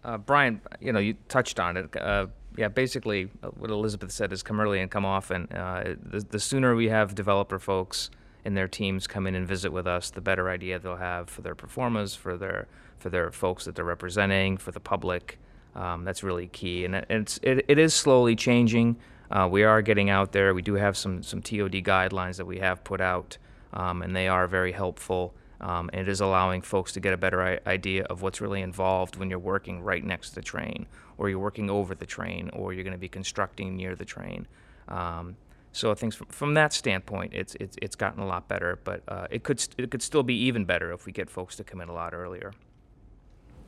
uh, 0.04 0.18
Bryan, 0.18 0.60
you 0.80 0.92
know, 0.92 1.00
you 1.00 1.16
touched 1.30 1.60
on 1.60 1.78
it. 1.78 1.96
Uh, 1.96 2.28
yeah, 2.58 2.68
basically, 2.68 3.30
uh, 3.44 3.48
what 3.50 3.70
Elizabeth 3.70 4.12
said 4.12 4.34
is 4.34 4.42
come 4.44 4.60
early 4.60 4.80
and 4.82 4.90
come 4.90 5.06
often. 5.06 5.48
Uh, 5.52 5.96
the, 6.04 6.20
the 6.22 6.40
sooner 6.40 6.76
we 6.76 6.90
have 6.90 7.16
developer 7.16 7.60
folks 7.60 8.10
and 8.44 8.58
their 8.58 8.68
teams 8.68 9.06
come 9.08 9.28
in 9.28 9.36
and 9.36 9.48
visit 9.48 9.72
with 9.72 9.86
us, 9.88 10.10
the 10.10 10.20
better 10.20 10.50
idea 10.50 10.80
they'll 10.80 10.96
have 10.96 11.30
for 11.30 11.44
their 11.44 11.54
pro 11.56 11.70
formas, 11.70 12.16
for 12.16 12.38
their 12.38 12.68
for 12.98 13.10
their 13.10 13.32
folks 13.32 13.66
that 13.66 13.76
they're 13.76 13.86
representing, 13.86 14.58
for 14.58 14.72
the 14.72 14.80
public. 14.80 15.38
Um, 15.76 16.04
that's 16.04 16.24
really 16.24 16.48
key, 16.48 16.86
and 16.86 16.96
it- 16.96 17.06
it's 17.10 17.40
it, 17.44 17.66
it 17.68 17.78
is 17.78 17.94
slowly 17.94 18.36
changing. 18.36 18.98
Uh, 19.32 19.48
we 19.50 19.64
are 19.64 19.82
getting 19.82 20.10
out 20.10 20.34
there. 20.34 20.54
We 20.54 20.62
do 20.62 20.74
have 20.74 20.98
some 20.98 21.24
some 21.24 21.42
TOD 21.42 21.84
guidelines 21.84 22.36
that 22.38 22.46
we 22.46 22.60
have 22.60 22.84
put 22.84 23.00
out, 23.00 23.38
um, 23.74 24.02
and 24.02 24.16
they 24.16 24.28
are 24.28 24.48
very 24.48 24.74
helpful. 24.74 25.34
Um, 25.62 25.92
and 25.94 26.02
it 26.02 26.10
is 26.10 26.22
allowing 26.22 26.64
folks 26.64 26.92
to 26.94 27.00
get 27.00 27.14
a 27.14 27.18
better 27.18 27.60
idea 27.68 28.04
of 28.06 28.24
what's 28.24 28.42
really 28.42 28.62
involved 28.62 29.16
when 29.16 29.30
you're 29.30 29.38
working 29.38 29.84
right 29.84 30.04
next 30.04 30.30
to 30.30 30.36
the 30.36 30.42
train, 30.42 30.88
or 31.20 31.30
you're 31.30 31.40
working 31.40 31.70
over 31.70 31.94
the 31.94 32.06
train, 32.08 32.50
or 32.52 32.74
you're 32.74 32.84
going 32.84 32.94
to 32.94 33.00
be 33.00 33.08
constructing 33.08 33.78
near 33.78 33.96
the 33.96 34.06
train. 34.06 34.48
Um, 34.88 35.38
so 35.72 35.92
I 35.92 35.94
think 35.94 36.16
from, 36.16 36.28
from 36.28 36.54
that 36.56 36.74
standpoint, 36.74 37.34
it's 37.34 37.56
it's 37.56 37.78
it's 37.82 37.96
gotten 37.96 38.22
a 38.22 38.26
lot 38.26 38.48
better, 38.48 38.80
but 38.84 39.04
uh, 39.08 39.28
it 39.30 39.44
could 39.44 39.60
st- 39.60 39.80
it 39.80 39.92
could 39.92 40.02
still 40.02 40.24
be 40.24 40.36
even 40.36 40.66
better 40.66 40.92
if 40.92 41.06
we 41.06 41.12
get 41.12 41.30
folks 41.30 41.56
to 41.58 41.64
come 41.64 41.80
in 41.80 41.90
a 41.90 41.94
lot 41.94 42.14
earlier. 42.14 42.52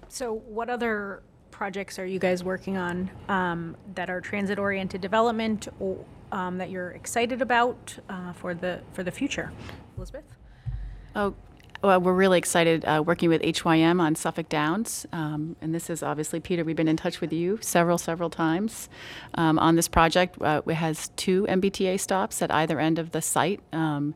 So 0.09 0.33
what 0.33 0.69
other 0.69 1.23
projects 1.63 1.97
are 1.97 2.05
you 2.05 2.19
guys 2.19 2.43
working 2.43 2.75
on 2.75 3.09
um, 3.29 3.77
that 3.95 4.09
are 4.09 4.19
transit-oriented 4.19 4.99
development 4.99 5.69
or 5.79 5.97
um, 6.33 6.57
that 6.57 6.69
you're 6.69 6.89
excited 6.89 7.41
about 7.41 7.97
uh, 8.09 8.33
for 8.33 8.53
the, 8.53 8.81
for 8.91 9.01
the 9.01 9.11
future? 9.11 9.49
Elizabeth? 9.95 10.25
Oh, 11.15 11.33
well, 11.81 12.01
we're 12.01 12.11
really 12.11 12.37
excited 12.37 12.83
uh, 12.83 13.01
working 13.07 13.29
with 13.29 13.41
HYM 13.41 14.01
on 14.01 14.13
Suffolk 14.13 14.49
Downs. 14.49 15.05
Um, 15.13 15.55
and 15.61 15.73
this 15.73 15.89
is 15.89 16.03
obviously, 16.03 16.41
Peter, 16.41 16.65
we've 16.65 16.75
been 16.75 16.89
in 16.89 16.97
touch 16.97 17.21
with 17.21 17.31
you 17.31 17.57
several, 17.61 17.97
several 17.97 18.29
times 18.29 18.89
um, 19.35 19.57
on 19.57 19.77
this 19.77 19.87
project. 19.87 20.41
Uh, 20.41 20.61
it 20.67 20.73
has 20.73 21.11
two 21.15 21.43
MBTA 21.43 21.97
stops 21.97 22.41
at 22.41 22.53
either 22.53 22.77
end 22.77 22.99
of 22.99 23.11
the 23.11 23.21
site. 23.21 23.61
Um, 23.71 24.15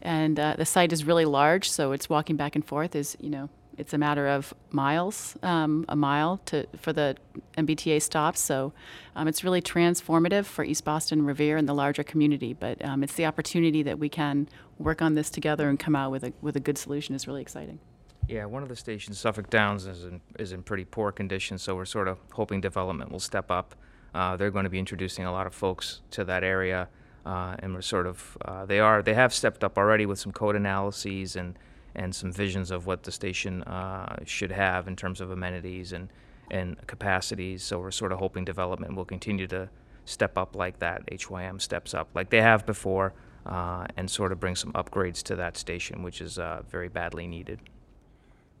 and 0.00 0.38
uh, 0.38 0.54
the 0.56 0.64
site 0.64 0.92
is 0.92 1.04
really 1.04 1.24
large, 1.24 1.68
so 1.68 1.90
it's 1.90 2.08
walking 2.08 2.36
back 2.36 2.54
and 2.54 2.64
forth 2.64 2.94
is, 2.94 3.16
you 3.18 3.30
know, 3.30 3.50
it's 3.78 3.92
a 3.92 3.98
matter 3.98 4.28
of 4.28 4.54
miles, 4.70 5.36
um, 5.42 5.84
a 5.88 5.96
mile 5.96 6.40
to 6.46 6.66
for 6.76 6.92
the 6.92 7.16
MBTA 7.56 8.00
stops. 8.02 8.40
So 8.40 8.72
um, 9.16 9.28
it's 9.28 9.44
really 9.44 9.62
transformative 9.62 10.44
for 10.44 10.64
East 10.64 10.84
Boston 10.84 11.24
Revere 11.24 11.56
and 11.56 11.68
the 11.68 11.74
larger 11.74 12.02
community. 12.02 12.52
But 12.52 12.84
um, 12.84 13.02
it's 13.02 13.14
the 13.14 13.26
opportunity 13.26 13.82
that 13.82 13.98
we 13.98 14.08
can 14.08 14.48
work 14.78 15.02
on 15.02 15.14
this 15.14 15.30
together 15.30 15.68
and 15.68 15.78
come 15.78 15.96
out 15.96 16.10
with 16.10 16.24
a 16.24 16.32
with 16.40 16.56
a 16.56 16.60
good 16.60 16.78
solution 16.78 17.14
is 17.14 17.26
really 17.26 17.42
exciting. 17.42 17.78
Yeah, 18.26 18.46
one 18.46 18.62
of 18.62 18.70
the 18.70 18.76
stations, 18.76 19.18
Suffolk 19.18 19.50
Downs, 19.50 19.86
is 19.86 20.04
in, 20.04 20.20
is 20.38 20.52
in 20.52 20.62
pretty 20.62 20.86
poor 20.86 21.12
condition, 21.12 21.58
so 21.58 21.76
we're 21.76 21.84
sort 21.84 22.08
of 22.08 22.18
hoping 22.32 22.62
development 22.62 23.12
will 23.12 23.20
step 23.20 23.50
up. 23.50 23.74
Uh, 24.14 24.34
they're 24.36 24.50
going 24.50 24.64
to 24.64 24.70
be 24.70 24.78
introducing 24.78 25.26
a 25.26 25.32
lot 25.32 25.46
of 25.46 25.54
folks 25.54 26.00
to 26.12 26.24
that 26.24 26.42
area. 26.42 26.88
uh, 27.26 27.56
and 27.60 27.74
we're 27.74 27.82
sort 27.82 28.06
of 28.06 28.36
uh, 28.44 28.64
they 28.66 28.80
are 28.80 29.02
they 29.02 29.14
have 29.14 29.32
stepped 29.32 29.64
up 29.64 29.78
already 29.78 30.06
with 30.06 30.18
some 30.18 30.32
code 30.32 30.56
analyses 30.56 31.36
and 31.36 31.58
and 31.94 32.14
some 32.14 32.32
visions 32.32 32.70
of 32.70 32.86
what 32.86 33.02
the 33.02 33.12
station 33.12 33.62
uh, 33.64 34.16
should 34.24 34.50
have 34.50 34.88
in 34.88 34.96
terms 34.96 35.20
of 35.20 35.30
amenities 35.30 35.92
and 35.92 36.08
and 36.50 36.86
capacities. 36.86 37.62
So 37.62 37.78
we're 37.78 37.90
sort 37.90 38.12
of 38.12 38.18
hoping 38.18 38.44
development 38.44 38.94
will 38.94 39.04
continue 39.04 39.46
to 39.48 39.68
step 40.04 40.36
up 40.36 40.54
like 40.54 40.78
that. 40.80 41.02
HYM 41.10 41.58
steps 41.58 41.94
up 41.94 42.08
like 42.14 42.30
they 42.30 42.42
have 42.42 42.66
before, 42.66 43.14
uh, 43.46 43.86
and 43.96 44.10
sort 44.10 44.32
of 44.32 44.40
bring 44.40 44.56
some 44.56 44.72
upgrades 44.72 45.22
to 45.24 45.36
that 45.36 45.56
station, 45.56 46.02
which 46.02 46.20
is 46.20 46.38
uh, 46.38 46.62
very 46.68 46.88
badly 46.88 47.26
needed. 47.26 47.60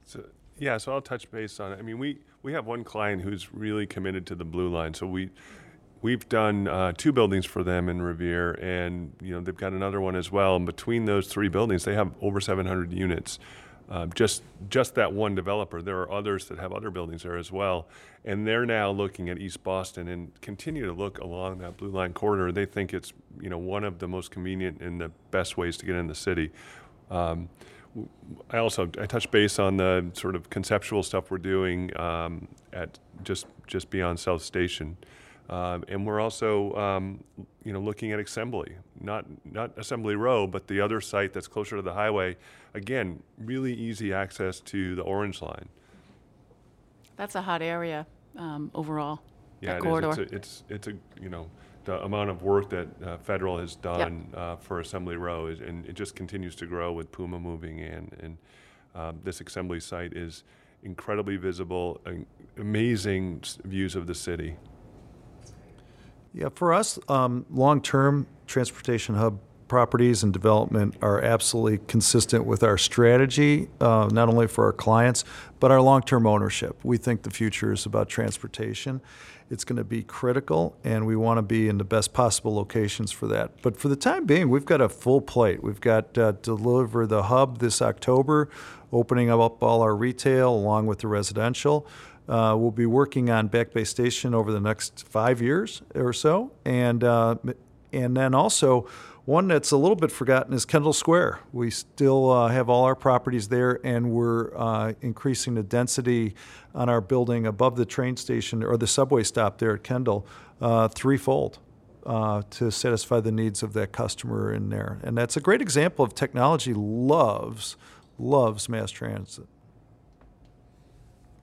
So, 0.04 0.24
yeah, 0.58 0.78
so 0.78 0.92
I'll 0.92 1.02
touch 1.02 1.30
base 1.30 1.60
on 1.60 1.72
it. 1.72 1.78
I 1.78 1.82
mean, 1.82 1.98
we, 1.98 2.18
we 2.42 2.52
have 2.52 2.66
one 2.66 2.84
client 2.84 3.22
who's 3.22 3.52
really 3.52 3.86
committed 3.86 4.26
to 4.26 4.34
the 4.34 4.44
blue 4.44 4.68
line. 4.68 4.94
So 4.94 5.06
we, 5.06 5.30
we've 6.04 6.28
done 6.28 6.68
uh, 6.68 6.92
two 6.92 7.12
buildings 7.12 7.46
for 7.46 7.64
them 7.64 7.88
in 7.88 8.02
Revere, 8.02 8.52
and 8.60 9.10
you 9.22 9.32
know 9.32 9.40
they've 9.40 9.56
got 9.56 9.72
another 9.72 10.00
one 10.02 10.14
as 10.14 10.30
well. 10.30 10.54
And 10.54 10.66
between 10.66 11.06
those 11.06 11.28
three 11.28 11.48
buildings, 11.48 11.84
they 11.84 11.94
have 11.94 12.12
over 12.20 12.40
700 12.40 12.92
units. 12.92 13.38
Uh, 13.88 14.06
just 14.06 14.42
just 14.68 14.94
that 14.94 15.12
one 15.12 15.34
developer. 15.34 15.82
There 15.82 15.98
are 16.00 16.12
others 16.12 16.46
that 16.46 16.58
have 16.58 16.72
other 16.72 16.90
buildings 16.90 17.22
there 17.22 17.36
as 17.36 17.50
well, 17.50 17.88
and 18.24 18.46
they're 18.46 18.66
now 18.66 18.90
looking 18.90 19.28
at 19.30 19.38
East 19.38 19.64
Boston 19.64 20.08
and 20.08 20.40
continue 20.42 20.86
to 20.86 20.92
look 20.92 21.18
along 21.18 21.58
that 21.58 21.78
blue 21.78 21.90
line 21.90 22.12
corridor. 22.12 22.52
They 22.52 22.66
think 22.66 22.94
it's 22.94 23.12
you 23.40 23.48
know 23.48 23.58
one 23.58 23.84
of 23.84 23.98
the 23.98 24.08
most 24.08 24.30
convenient 24.30 24.80
and 24.80 25.00
the 25.00 25.10
best 25.30 25.56
ways 25.56 25.76
to 25.78 25.86
get 25.86 25.96
in 25.96 26.06
the 26.06 26.14
city. 26.14 26.50
Um, 27.10 27.48
I 28.50 28.58
also 28.58 28.90
I 29.00 29.06
touched 29.06 29.30
base 29.30 29.58
on 29.58 29.76
the 29.78 30.10
sort 30.14 30.34
of 30.34 30.50
conceptual 30.50 31.02
stuff 31.02 31.30
we're 31.30 31.38
doing 31.38 31.94
um, 31.98 32.48
at 32.72 32.98
just 33.22 33.46
just 33.66 33.88
beyond 33.90 34.18
South 34.18 34.42
Station. 34.42 34.96
Um, 35.50 35.84
and 35.88 36.06
we're 36.06 36.20
also, 36.20 36.74
um, 36.74 37.22
you 37.64 37.72
know, 37.72 37.80
looking 37.80 38.12
at 38.12 38.18
Assembly, 38.18 38.76
not 39.00 39.26
not 39.44 39.76
Assembly 39.76 40.16
Row, 40.16 40.46
but 40.46 40.66
the 40.66 40.80
other 40.80 41.00
site 41.00 41.32
that's 41.32 41.48
closer 41.48 41.76
to 41.76 41.82
the 41.82 41.92
highway. 41.92 42.36
Again, 42.72 43.22
really 43.38 43.74
easy 43.74 44.12
access 44.12 44.60
to 44.60 44.94
the 44.94 45.02
Orange 45.02 45.42
Line. 45.42 45.68
That's 47.16 47.34
a 47.34 47.42
hot 47.42 47.62
area 47.62 48.06
um, 48.36 48.70
overall. 48.74 49.20
Yeah, 49.60 49.78
it 49.78 49.84
is. 49.84 50.18
It's 50.18 50.32
a, 50.32 50.36
it's 50.36 50.62
it's 50.68 50.88
a 50.88 50.92
you 51.20 51.28
know 51.28 51.50
the 51.84 52.02
amount 52.02 52.30
of 52.30 52.42
work 52.42 52.70
that 52.70 52.88
uh, 53.02 53.18
federal 53.18 53.58
has 53.58 53.76
done 53.76 54.26
uh, 54.34 54.56
for 54.56 54.80
Assembly 54.80 55.16
Row, 55.16 55.46
is, 55.46 55.60
and 55.60 55.84
it 55.86 55.94
just 55.94 56.16
continues 56.16 56.56
to 56.56 56.66
grow 56.66 56.92
with 56.92 57.12
Puma 57.12 57.38
moving 57.38 57.78
in, 57.78 58.10
and 58.20 58.38
um, 58.94 59.20
this 59.22 59.40
Assembly 59.40 59.80
site 59.80 60.14
is 60.14 60.44
incredibly 60.82 61.36
visible, 61.36 62.00
amazing 62.56 63.42
views 63.64 63.94
of 63.96 64.06
the 64.06 64.14
city. 64.14 64.56
Yeah, 66.34 66.48
for 66.52 66.72
us, 66.74 66.98
um, 67.08 67.46
long-term 67.48 68.26
transportation 68.48 69.14
hub 69.14 69.38
properties 69.68 70.22
and 70.22 70.32
development 70.32 70.96
are 71.00 71.22
absolutely 71.22 71.78
consistent 71.86 72.44
with 72.44 72.62
our 72.62 72.76
strategy, 72.76 73.68
uh, 73.80 74.08
not 74.12 74.28
only 74.28 74.48
for 74.48 74.64
our 74.64 74.72
clients, 74.72 75.24
but 75.60 75.70
our 75.70 75.80
long-term 75.80 76.26
ownership. 76.26 76.78
We 76.82 76.96
think 76.96 77.22
the 77.22 77.30
future 77.30 77.72
is 77.72 77.86
about 77.86 78.08
transportation. 78.08 79.00
It's 79.48 79.64
going 79.64 79.76
to 79.76 79.84
be 79.84 80.02
critical, 80.02 80.76
and 80.84 81.06
we 81.06 81.16
want 81.16 81.38
to 81.38 81.42
be 81.42 81.68
in 81.68 81.78
the 81.78 81.84
best 81.84 82.12
possible 82.12 82.54
locations 82.54 83.12
for 83.12 83.26
that. 83.28 83.62
But 83.62 83.78
for 83.78 83.88
the 83.88 83.96
time 83.96 84.26
being, 84.26 84.48
we've 84.48 84.64
got 84.64 84.80
a 84.80 84.88
full 84.88 85.20
plate. 85.20 85.62
We've 85.62 85.80
got 85.80 86.18
uh, 86.18 86.32
deliver 86.32 87.06
the 87.06 87.24
hub 87.24 87.58
this 87.58 87.80
October, 87.80 88.50
opening 88.92 89.30
up 89.30 89.62
all 89.62 89.82
our 89.82 89.94
retail 89.94 90.52
along 90.52 90.86
with 90.86 90.98
the 91.00 91.08
residential. 91.08 91.86
Uh, 92.28 92.54
we'll 92.58 92.70
be 92.70 92.86
working 92.86 93.30
on 93.30 93.48
Back 93.48 93.72
Bay 93.72 93.84
Station 93.84 94.34
over 94.34 94.50
the 94.50 94.60
next 94.60 95.06
five 95.08 95.42
years 95.42 95.82
or 95.94 96.12
so, 96.12 96.52
and 96.64 97.04
uh, 97.04 97.36
and 97.92 98.16
then 98.16 98.34
also 98.34 98.88
one 99.24 99.48
that's 99.48 99.70
a 99.70 99.76
little 99.76 99.96
bit 99.96 100.10
forgotten 100.10 100.52
is 100.52 100.64
Kendall 100.64 100.92
Square. 100.92 101.40
We 101.52 101.70
still 101.70 102.30
uh, 102.30 102.48
have 102.48 102.68
all 102.68 102.84
our 102.84 102.94
properties 102.94 103.48
there, 103.48 103.80
and 103.84 104.10
we're 104.10 104.56
uh, 104.56 104.92
increasing 105.00 105.54
the 105.54 105.62
density 105.62 106.34
on 106.74 106.88
our 106.88 107.00
building 107.00 107.46
above 107.46 107.76
the 107.76 107.86
train 107.86 108.16
station 108.16 108.62
or 108.62 108.76
the 108.76 108.86
subway 108.86 109.22
stop 109.22 109.58
there 109.58 109.74
at 109.74 109.82
Kendall 109.82 110.26
uh, 110.60 110.88
threefold. 110.88 111.58
Uh, 112.06 112.42
to 112.50 112.70
satisfy 112.70 113.18
the 113.18 113.32
needs 113.32 113.62
of 113.62 113.72
that 113.72 113.90
customer 113.90 114.52
in 114.52 114.68
there, 114.68 115.00
and 115.02 115.16
that's 115.16 115.38
a 115.38 115.40
great 115.40 115.62
example 115.62 116.04
of 116.04 116.14
technology 116.14 116.74
loves 116.74 117.78
loves 118.18 118.68
mass 118.68 118.90
transit. 118.90 119.46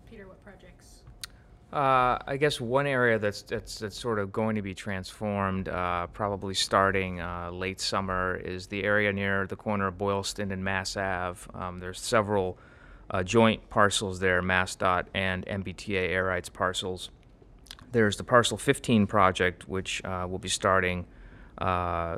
Peter, 0.08 0.28
what 0.28 0.39
projects? 0.44 1.02
Uh, 1.72 2.18
I 2.28 2.36
guess 2.36 2.60
one 2.60 2.86
area 2.86 3.18
that's, 3.18 3.44
that's 3.44 3.80
that's 3.80 3.98
sort 3.98 4.20
of 4.20 4.34
going 4.34 4.58
to 4.58 4.62
be 4.62 4.74
transformed, 4.74 5.70
uh, 5.70 6.08
probably 6.08 6.54
starting 6.54 7.22
uh, 7.22 7.50
late 7.50 7.80
summer, 7.80 8.36
is 8.36 8.68
the 8.68 8.84
area 8.84 9.14
near 9.14 9.48
the 9.48 9.56
corner 9.56 9.88
of 9.88 9.98
Boylston 9.98 10.52
and 10.52 10.62
Mass 10.66 10.98
Ave. 10.98 11.50
Um, 11.54 11.80
there's 11.80 12.02
several 12.02 12.58
uh, 13.10 13.24
joint 13.24 13.70
parcels 13.70 14.20
there, 14.20 14.42
MassDOT 14.42 15.06
and 15.14 15.46
MBTA 15.46 16.10
air 16.10 16.26
rights 16.26 16.50
parcels. 16.50 17.10
There's 17.94 18.18
the 18.18 18.26
Parcel 18.26 18.58
15 18.58 19.08
project, 19.08 19.70
which 19.70 20.04
uh, 20.04 20.28
will 20.30 20.40
be 20.40 20.50
starting, 20.50 21.06
uh, 21.58 22.18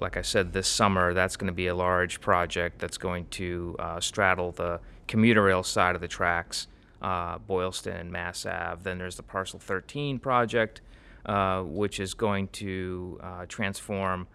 like 0.00 0.16
I 0.16 0.22
said, 0.22 0.54
this 0.54 0.66
summer. 0.66 1.12
That's 1.12 1.36
going 1.36 1.48
to 1.48 1.54
be 1.54 1.66
a 1.66 1.74
large 1.74 2.22
project 2.22 2.78
that's 2.78 2.96
going 2.98 3.26
to 3.32 3.76
straddle 4.00 4.52
the 4.52 4.80
commuter 5.06 5.42
rail 5.42 5.62
side 5.62 5.94
of 5.94 6.00
the 6.00 6.08
tracks, 6.08 6.68
uh, 7.02 7.38
Boylston 7.38 7.96
and 7.96 8.10
Mass 8.10 8.44
Ave. 8.46 8.82
Then 8.82 8.98
there's 8.98 9.16
the 9.16 9.22
Parcel 9.22 9.58
13 9.58 10.18
project, 10.18 10.80
uh, 11.26 11.62
which 11.62 12.00
is 12.00 12.14
going 12.14 12.48
to 12.48 13.20
uh, 13.22 13.46
transform 13.46 14.26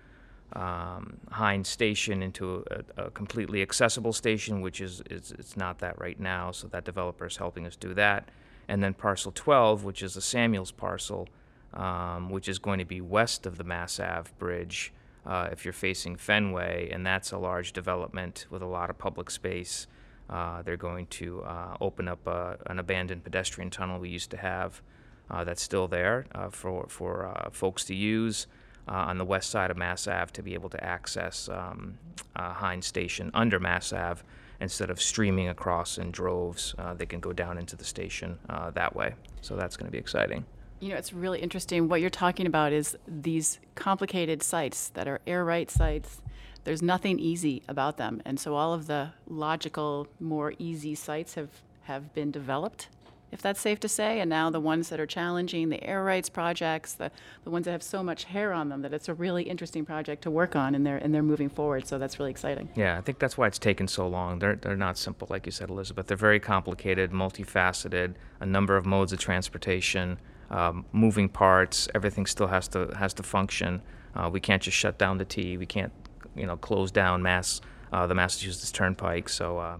um, 0.53 1.17
Hynes 1.31 1.67
Station 1.67 2.21
into 2.21 2.63
a, 2.69 3.05
a 3.05 3.11
completely 3.11 3.61
accessible 3.61 4.13
station, 4.13 4.61
which 4.61 4.81
is, 4.81 5.01
is 5.09 5.31
it's 5.37 5.57
not 5.57 5.79
that 5.79 5.99
right 5.99 6.19
now. 6.19 6.51
So 6.51 6.67
that 6.67 6.85
developer 6.85 7.25
is 7.25 7.37
helping 7.37 7.65
us 7.65 7.75
do 7.75 7.93
that. 7.95 8.29
And 8.67 8.83
then 8.83 8.93
parcel 8.93 9.31
12, 9.31 9.83
which 9.83 10.03
is 10.03 10.13
the 10.13 10.21
Samuels 10.21 10.71
parcel, 10.71 11.27
um, 11.73 12.29
which 12.29 12.47
is 12.47 12.59
going 12.59 12.79
to 12.79 12.85
be 12.85 13.01
west 13.01 13.45
of 13.45 13.57
the 13.57 13.63
Mass 13.63 13.99
Ave 13.99 14.29
Bridge 14.37 14.93
uh, 15.25 15.49
if 15.51 15.65
you're 15.65 15.73
facing 15.73 16.15
Fenway, 16.15 16.89
and 16.91 17.05
that's 17.05 17.31
a 17.31 17.37
large 17.37 17.73
development 17.73 18.45
with 18.49 18.61
a 18.61 18.67
lot 18.67 18.89
of 18.89 18.97
public 18.97 19.29
space. 19.29 19.87
Uh, 20.33 20.63
they're 20.63 20.75
going 20.75 21.05
to 21.05 21.43
uh, 21.43 21.77
open 21.79 22.07
up 22.07 22.27
uh, 22.27 22.55
an 22.65 22.79
abandoned 22.79 23.23
pedestrian 23.23 23.69
tunnel 23.69 23.99
we 23.99 24.09
used 24.09 24.31
to 24.31 24.37
have 24.37 24.81
uh, 25.29 25.43
that's 25.43 25.61
still 25.61 25.87
there 25.87 26.25
uh, 26.33 26.49
for, 26.49 26.87
for 26.89 27.49
folks 27.51 27.85
to 27.85 27.93
use 27.93 28.47
on 28.87 29.17
the 29.19 29.23
west 29.25 29.51
side 29.51 29.69
of 29.69 29.77
Mass 29.77 30.07
Ave 30.07 30.31
to 30.33 30.41
be 30.41 30.55
able 30.55 30.69
to 30.69 30.83
access 30.83 31.47
um, 31.49 31.99
Hynes 32.35 32.83
Station 32.83 33.29
under 33.33 33.59
Mass 33.59 33.93
Ave 33.93 34.23
instead 34.59 34.89
of 34.89 34.99
streaming 34.99 35.49
across 35.49 35.97
in 35.99 36.11
droves. 36.11 36.75
They 36.95 37.05
can 37.05 37.19
go 37.19 37.31
down 37.31 37.57
into 37.57 37.75
the 37.77 37.85
station 37.85 38.39
that 38.73 38.95
way. 38.95 39.13
So 39.41 39.55
that's 39.55 39.77
going 39.77 39.87
to 39.87 39.91
be 39.91 39.99
exciting. 39.99 40.45
You 40.79 40.89
know, 40.89 40.95
it's 40.95 41.13
really 41.13 41.39
interesting. 41.39 41.87
What 41.87 42.01
you're 42.01 42.09
talking 42.09 42.45
about 42.45 42.73
is 42.73 42.97
these 43.07 43.59
complicated 43.75 44.43
sites 44.43 44.89
that 44.95 45.07
are 45.07 45.21
air 45.25 45.45
right 45.45 45.71
sites. 45.71 46.21
There's 46.63 46.81
nothing 46.81 47.19
easy 47.19 47.61
about 47.67 47.97
them. 47.97 48.21
And 48.25 48.39
so 48.39 48.55
all 48.55 48.73
of 48.73 48.87
the 48.87 49.09
logical, 49.27 50.07
more 50.19 50.53
easy 50.57 50.95
sites 50.95 51.35
have, 51.35 51.49
have 51.83 52.13
been 52.13 52.31
developed, 52.31 52.87
if 53.31 53.41
that's 53.41 53.59
safe 53.59 53.79
to 53.81 53.89
say. 53.89 54.19
And 54.19 54.29
now 54.29 54.49
the 54.49 54.59
ones 54.59 54.89
that 54.89 54.99
are 54.99 55.05
challenging, 55.05 55.69
the 55.69 55.83
air 55.83 56.03
rights 56.03 56.29
projects, 56.29 56.93
the, 56.93 57.11
the 57.43 57.49
ones 57.49 57.65
that 57.65 57.71
have 57.71 57.83
so 57.83 58.01
much 58.01 58.25
hair 58.25 58.53
on 58.53 58.69
them, 58.69 58.81
that 58.81 58.93
it's 58.93 59.09
a 59.09 59.13
really 59.13 59.43
interesting 59.43 59.83
project 59.85 60.21
to 60.23 60.31
work 60.31 60.55
on 60.55 60.73
and 60.73 60.85
they're, 60.85 60.97
and 60.97 61.13
they're 61.13 61.21
moving 61.23 61.49
forward. 61.49 61.85
So 61.85 61.97
that's 61.97 62.17
really 62.19 62.31
exciting. 62.31 62.69
Yeah, 62.75 62.97
I 62.97 63.01
think 63.01 63.19
that's 63.19 63.37
why 63.37 63.47
it's 63.47 63.59
taken 63.59 63.87
so 63.87 64.07
long. 64.07 64.39
They're, 64.39 64.55
they're 64.55 64.77
not 64.77 64.97
simple, 64.97 65.27
like 65.29 65.45
you 65.45 65.51
said, 65.51 65.69
Elizabeth. 65.69 66.07
They're 66.07 66.15
very 66.15 66.39
complicated, 66.39 67.11
multifaceted, 67.11 68.13
a 68.39 68.45
number 68.45 68.77
of 68.77 68.85
modes 68.85 69.11
of 69.11 69.19
transportation, 69.19 70.17
um, 70.49 70.85
moving 70.91 71.27
parts. 71.27 71.89
Everything 71.95 72.25
still 72.25 72.47
has 72.47 72.67
to 72.69 72.93
has 72.95 73.13
to 73.15 73.23
function. 73.23 73.81
Uh, 74.15 74.29
we 74.31 74.39
can't 74.39 74.61
just 74.61 74.77
shut 74.77 74.99
down 74.99 75.17
the 75.17 75.25
T. 75.25 75.57
We 75.57 75.65
can't, 75.65 75.91
you 76.35 76.45
know, 76.45 76.57
close 76.57 76.91
down 76.91 77.21
Mass 77.21 77.61
uh, 77.93 78.07
the 78.07 78.15
Massachusetts 78.15 78.71
Turnpike. 78.71 79.29
So 79.29 79.59
uh, 79.59 79.77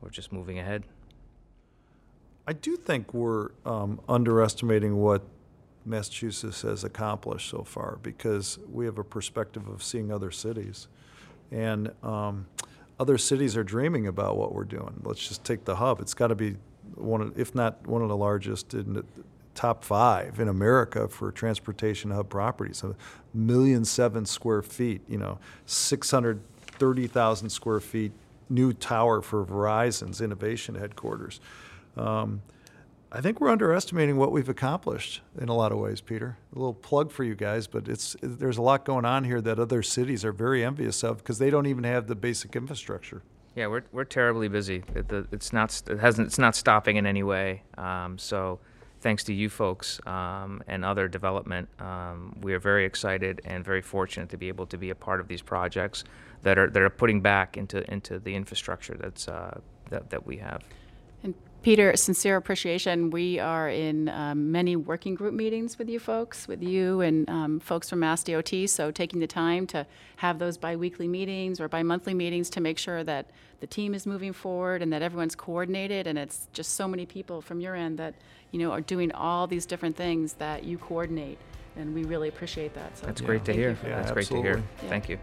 we're 0.00 0.10
just 0.10 0.32
moving 0.32 0.58
ahead. 0.58 0.84
I 2.46 2.52
do 2.52 2.76
think 2.76 3.14
we're 3.14 3.50
um, 3.64 4.00
underestimating 4.08 4.96
what 4.96 5.22
Massachusetts 5.84 6.62
has 6.62 6.84
accomplished 6.84 7.48
so 7.48 7.62
far 7.62 7.98
because 8.02 8.58
we 8.70 8.84
have 8.84 8.98
a 8.98 9.04
perspective 9.04 9.66
of 9.68 9.82
seeing 9.82 10.12
other 10.12 10.30
cities. 10.30 10.88
And 11.50 11.92
um, 12.02 12.46
other 13.00 13.18
cities 13.18 13.56
are 13.56 13.64
dreaming 13.64 14.06
about 14.06 14.36
what 14.36 14.54
we're 14.54 14.64
doing. 14.64 15.00
Let's 15.02 15.26
just 15.26 15.44
take 15.44 15.64
the 15.64 15.76
hub. 15.76 16.00
It's 16.00 16.14
got 16.14 16.28
to 16.28 16.34
be 16.34 16.56
one, 16.94 17.20
of, 17.20 17.38
if 17.38 17.54
not 17.54 17.86
one 17.86 18.02
of 18.02 18.08
the 18.08 18.16
largest 18.16 18.74
in 18.74 19.04
top 19.54 19.84
five 19.84 20.40
in 20.40 20.48
America 20.48 21.08
for 21.08 21.30
transportation 21.30 22.10
hub 22.10 22.28
properties. 22.28 22.82
A 22.82 22.94
million 23.34 23.84
seven 23.84 24.26
square 24.26 24.62
feet, 24.62 25.02
you 25.08 25.18
know, 25.18 25.38
630,000 25.66 27.50
square 27.50 27.80
feet, 27.80 28.12
new 28.48 28.72
tower 28.72 29.22
for 29.22 29.44
Verizon's 29.44 30.20
innovation 30.20 30.74
headquarters. 30.74 31.40
Um, 31.96 32.42
I 33.14 33.20
think 33.20 33.42
we're 33.42 33.50
underestimating 33.50 34.16
what 34.16 34.32
we've 34.32 34.48
accomplished 34.48 35.20
in 35.38 35.50
a 35.50 35.54
lot 35.54 35.70
of 35.70 35.76
ways, 35.76 36.00
Peter. 36.00 36.38
A 36.56 36.58
little 36.58 36.72
plug 36.72 37.12
for 37.12 37.24
you 37.24 37.34
guys, 37.34 37.66
but 37.66 37.86
it's 37.86 38.16
there's 38.22 38.56
a 38.56 38.62
lot 38.62 38.86
going 38.86 39.04
on 39.04 39.24
here 39.24 39.42
that 39.42 39.58
other 39.58 39.82
cities 39.82 40.24
are 40.24 40.32
very 40.32 40.64
envious 40.64 41.04
of 41.04 41.18
because 41.18 41.38
they 41.38 41.50
don't 41.50 41.66
even 41.66 41.84
have 41.84 42.06
the 42.06 42.14
basic 42.14 42.56
infrastructure. 42.56 43.22
Yeah, 43.54 43.66
we're, 43.66 43.82
we're 43.92 44.04
terribly 44.04 44.48
busy. 44.48 44.82
It, 44.94 45.08
the, 45.08 45.26
it's 45.30 45.52
not 45.52 45.82
it 45.90 45.98
hasn't 45.98 46.26
it's 46.26 46.38
not 46.38 46.56
stopping 46.56 46.96
in 46.96 47.04
any 47.04 47.22
way. 47.22 47.64
Um, 47.76 48.16
so, 48.16 48.60
thanks 49.02 49.24
to 49.24 49.34
you 49.34 49.50
folks 49.50 50.00
um, 50.06 50.62
and 50.66 50.84
other 50.84 51.08
development, 51.08 51.68
um, 51.80 52.36
we 52.40 52.54
are 52.54 52.58
very 52.58 52.84
excited 52.86 53.40
and 53.44 53.64
very 53.64 53.82
fortunate 53.82 54.30
to 54.30 54.36
be 54.36 54.48
able 54.48 54.66
to 54.66 54.78
be 54.78 54.90
a 54.90 54.94
part 54.94 55.20
of 55.20 55.28
these 55.28 55.42
projects 55.42 56.04
that 56.42 56.58
are 56.58 56.70
that 56.70 56.82
are 56.82 56.90
putting 56.90 57.20
back 57.20 57.56
into 57.56 57.88
into 57.92 58.18
the 58.18 58.34
infrastructure 58.34 58.94
that's 58.94 59.28
uh, 59.28 59.60
that 59.90 60.10
that 60.10 60.26
we 60.26 60.38
have. 60.38 60.62
And 61.62 61.64
Peter, 61.64 61.96
sincere 61.96 62.36
appreciation. 62.36 63.10
We 63.10 63.38
are 63.38 63.68
in 63.68 64.08
um, 64.08 64.50
many 64.50 64.74
working 64.74 65.14
group 65.14 65.32
meetings 65.32 65.78
with 65.78 65.88
you 65.88 66.00
folks, 66.00 66.48
with 66.48 66.60
you 66.60 67.02
and 67.02 67.30
um, 67.30 67.60
folks 67.60 67.88
from 67.88 68.00
Mass 68.00 68.24
DOT. 68.24 68.50
So 68.66 68.90
taking 68.90 69.20
the 69.20 69.28
time 69.28 69.68
to 69.68 69.86
have 70.16 70.40
those 70.40 70.58
biweekly 70.58 71.06
meetings 71.06 71.60
or 71.60 71.68
bi-monthly 71.68 72.14
meetings 72.14 72.50
to 72.50 72.60
make 72.60 72.78
sure 72.78 73.04
that 73.04 73.30
the 73.60 73.68
team 73.68 73.94
is 73.94 74.06
moving 74.06 74.32
forward 74.32 74.82
and 74.82 74.92
that 74.92 75.02
everyone's 75.02 75.36
coordinated. 75.36 76.08
And 76.08 76.18
it's 76.18 76.48
just 76.52 76.74
so 76.74 76.88
many 76.88 77.06
people 77.06 77.40
from 77.40 77.60
your 77.60 77.76
end 77.76 77.96
that 77.98 78.14
you 78.50 78.58
know 78.58 78.72
are 78.72 78.80
doing 78.80 79.12
all 79.12 79.46
these 79.46 79.64
different 79.64 79.96
things 79.96 80.32
that 80.34 80.64
you 80.64 80.78
coordinate, 80.78 81.38
and 81.76 81.94
we 81.94 82.02
really 82.02 82.28
appreciate 82.28 82.74
that. 82.74 82.98
So 82.98 83.06
That's 83.06 83.20
great 83.20 83.44
to 83.44 83.52
hear. 83.52 83.78
Yeah, 83.84 83.96
That's 83.96 84.08
that. 84.08 84.14
great 84.14 84.26
to 84.26 84.42
hear. 84.42 84.50
absolutely. 84.58 84.88
Thank 84.88 85.08
you. 85.08 85.18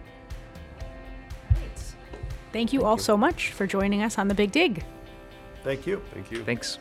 Thank 2.53 2.71
you 2.71 2.85
all 2.85 2.97
so 2.97 3.17
much 3.17 3.51
for 3.51 3.67
joining 3.67 4.01
us 4.01 4.17
on 4.17 4.29
the 4.29 4.33
Big 4.33 4.51
Dig. 4.53 4.85
Thank 5.63 5.85
you. 5.85 6.01
Thank 6.13 6.31
you. 6.31 6.43
Thanks. 6.43 6.77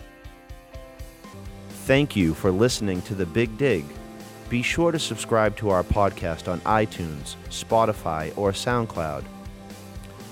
Thank 1.84 2.14
you 2.16 2.34
for 2.34 2.50
listening 2.50 3.02
to 3.02 3.14
The 3.14 3.26
Big 3.26 3.56
Dig. 3.56 3.84
Be 4.48 4.62
sure 4.62 4.92
to 4.92 4.98
subscribe 4.98 5.56
to 5.56 5.70
our 5.70 5.82
podcast 5.82 6.50
on 6.50 6.60
iTunes, 6.60 7.36
Spotify, 7.48 8.36
or 8.36 8.52
SoundCloud. 8.52 9.24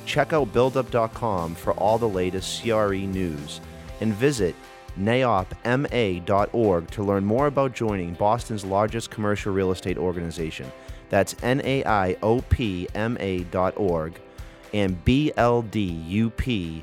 Check 0.07 0.33
out 0.33 0.53
BLDUP.com 0.53 1.55
for 1.55 1.73
all 1.75 1.99
the 1.99 2.09
latest 2.09 2.63
CRE 2.63 2.95
news 2.95 3.61
and 4.01 4.15
visit 4.15 4.55
naiopma.org 4.99 6.91
to 6.91 7.03
learn 7.03 7.25
more 7.25 7.47
about 7.47 7.75
joining 7.75 8.15
Boston's 8.15 8.65
largest 8.65 9.11
commercial 9.11 9.53
real 9.53 9.71
estate 9.73 9.99
organization. 9.99 10.71
That's 11.09 11.37
N-A-I-O-P-M-A 11.43 13.39
dot 13.45 13.75
org 13.77 14.21
and 14.73 15.05
BLDUP.com. 15.05 16.83